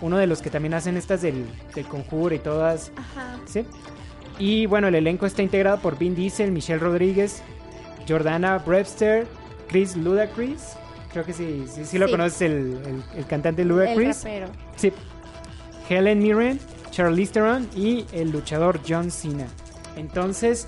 [0.00, 2.92] uno de los que también hacen estas del, del conjuro y todas.
[2.96, 3.38] Ajá.
[3.46, 3.64] ¿sí?
[4.38, 7.42] Y bueno, el elenco está integrado por Vin Diesel, Michelle Rodríguez,
[8.08, 9.26] Jordana Brewster,
[9.68, 10.74] Chris Ludacris.
[11.12, 12.12] Creo que sí, sí, sí lo Sí.
[12.12, 12.52] conoces, el,
[12.86, 14.18] el- el cantante El Ludacris.
[14.24, 14.46] rapero.
[14.76, 14.92] Sí.
[15.88, 16.60] Helen Mirren,
[16.98, 19.46] Charlize Theron y el luchador John Cena.
[19.94, 20.66] Entonces,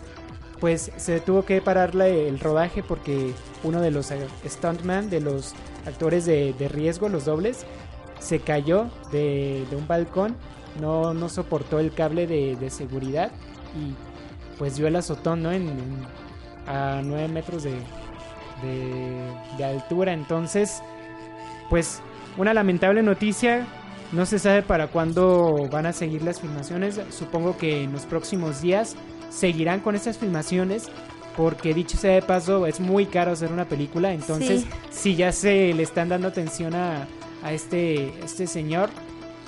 [0.61, 3.33] pues se tuvo que pararle el rodaje porque
[3.65, 5.55] uno de los eh, stuntman, de los
[5.87, 7.67] actores de, de riesgo, los dobles,
[8.21, 10.37] se cayó de, de un balcón,
[10.81, 13.33] no, no soportó el cable de, de seguridad
[13.75, 13.97] y
[14.57, 15.51] pues dio el azotón, ¿no?
[16.69, 17.75] A 9 metros de,
[18.63, 20.13] de altura.
[20.13, 20.81] Entonces,
[21.69, 22.01] pues
[22.37, 23.67] una lamentable noticia.
[24.13, 27.01] No se sabe para cuándo van a seguir las filmaciones.
[27.11, 28.97] Supongo que en los próximos días
[29.31, 30.89] seguirán con estas filmaciones.
[31.37, 34.13] Porque dicho sea de paso, es muy caro hacer una película.
[34.13, 34.69] Entonces, Sí.
[34.91, 37.07] si ya se le están dando atención a,
[37.45, 38.91] a este, este señor,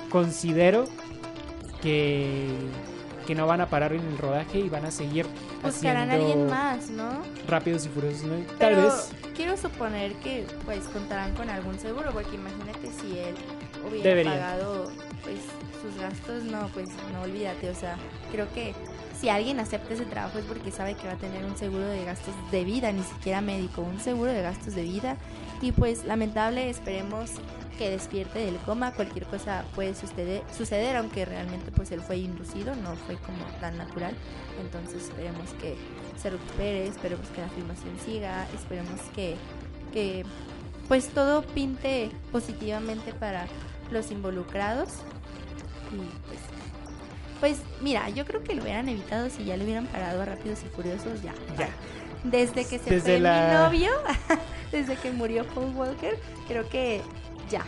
[0.09, 0.85] considero
[1.83, 2.47] que,
[3.27, 5.27] que no van a parar en el rodaje y van a seguir
[5.63, 7.11] Buscarán a haciendo alguien más, ¿no?
[7.49, 8.25] rápidos y furiosos.
[8.25, 8.37] ¿no?
[8.59, 13.35] Tal Pero vez quiero suponer que pues contarán con algún seguro, porque imagínate si él
[13.89, 14.35] hubiera Deberían.
[14.35, 14.91] pagado
[15.23, 15.39] pues
[15.81, 17.97] sus gastos, no, pues no olvídate, o sea,
[18.31, 18.75] creo que
[19.23, 22.05] si alguien acepta ese trabajo es porque sabe que va a tener un seguro de
[22.05, 25.17] gastos de vida, ni siquiera médico, un seguro de gastos de vida.
[25.61, 27.31] Y pues lamentable, esperemos
[27.79, 32.75] que despierte del coma, cualquier cosa puede suceder, suceder aunque realmente pues él fue inducido,
[32.75, 34.15] no fue como tan natural.
[34.61, 35.77] Entonces esperemos que
[36.21, 39.37] se recupere, esperemos que la filmación siga, esperemos que,
[39.93, 40.25] que
[40.89, 43.47] pues todo pinte positivamente para
[43.93, 44.89] los involucrados.
[45.93, 45.97] Y
[46.29, 46.41] pues,
[47.41, 50.61] pues mira, yo creo que lo hubieran evitado si ya lo hubieran parado a Rápidos
[50.65, 51.35] y Furiosos ya.
[51.59, 51.69] Ya.
[52.25, 53.91] Desde que se Desde fue la- mi novio,
[54.73, 56.19] desde que murió Paul Walker,
[56.49, 57.03] creo que
[57.51, 57.65] ya.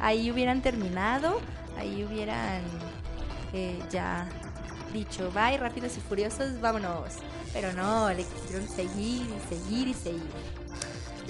[0.00, 1.40] Ahí hubieran terminado,
[1.78, 2.60] ahí hubieran
[3.52, 4.28] eh, ya
[4.92, 7.14] dicho, bye, rápidos y furiosos, vámonos.
[7.52, 10.22] Pero no, le quisieron seguir y seguir y seguir.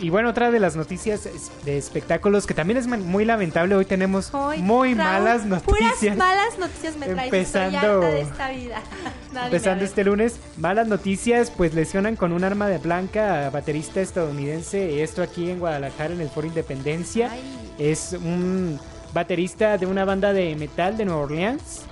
[0.00, 1.28] Y bueno, otra de las noticias
[1.64, 3.74] de espectáculos que también es muy lamentable.
[3.74, 5.94] Hoy tenemos Hoy, muy Raúl, malas noticias.
[6.00, 7.24] Puras malas noticias me traes.
[7.32, 8.82] Empezando- Estoy harta de esta vida.
[9.32, 13.50] Nadie me Empezando este lunes, malas noticias, pues lesionan con un arma de blanca a
[13.50, 17.30] baterista estadounidense, esto aquí en Guadalajara en el Foro Independencia.
[17.78, 18.78] Es un
[19.12, 21.82] baterista de una banda de metal de Nueva Orleans.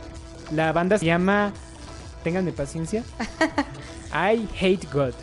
[0.50, 1.52] La banda se llama,
[2.24, 3.04] ténganme paciencia,
[4.12, 5.14] I Hate God.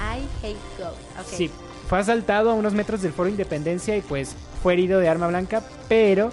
[0.00, 0.92] I hate God.
[1.20, 1.26] Ok.
[1.32, 1.50] Sí,
[1.88, 5.62] fue asaltado a unos metros del Foro Independencia y pues fue herido de arma blanca,
[5.88, 6.30] pero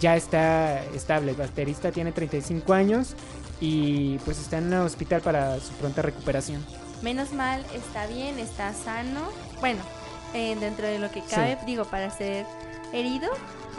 [0.00, 1.32] ya está estable.
[1.32, 3.14] El baterista tiene 35 años
[3.60, 6.64] y pues está en el hospital para su pronta recuperación.
[7.02, 9.20] Menos mal, está bien, está sano.
[9.60, 9.82] Bueno,
[10.34, 12.46] eh, dentro de lo que cabe, digo, para ser
[12.92, 13.28] herido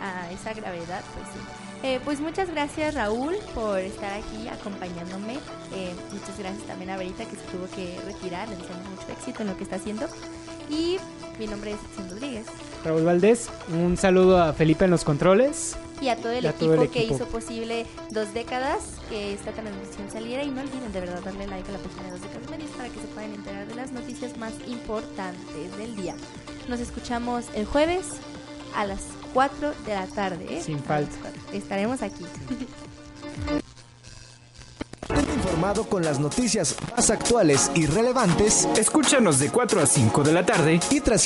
[0.01, 1.39] a esa gravedad, pues sí.
[1.84, 5.36] Eh, pues muchas gracias Raúl por estar aquí acompañándome.
[5.76, 8.49] Eh, muchas gracias también a Verita que se tuvo que retirar.
[8.49, 10.07] Le deseamos mucho éxito en lo que está haciendo.
[10.70, 10.97] Y
[11.39, 12.47] mi nombre es Edson Rodríguez.
[12.84, 15.76] Raúl Valdés, un saludo a Felipe en los controles.
[15.99, 19.51] Y a todo el, a equipo, todo el que hizo posible dos décadas que esta
[19.51, 20.43] transmisión saliera.
[20.43, 22.89] Y no olviden de verdad darle like a la página de dos décadas medios para
[22.89, 26.15] que se puedan enterar de las noticias más importantes del día.
[26.68, 28.05] Nos escuchamos el jueves
[28.76, 29.01] a las
[29.34, 30.45] 4 de la tarde.
[30.49, 30.61] ¿eh?
[30.61, 31.32] Sin falta.
[31.51, 32.26] Estaremos aquí.
[35.10, 38.68] Informado con las noticias más actuales y relevantes.
[38.78, 41.26] Escúchanos de 4 a 5 de la tarde y tras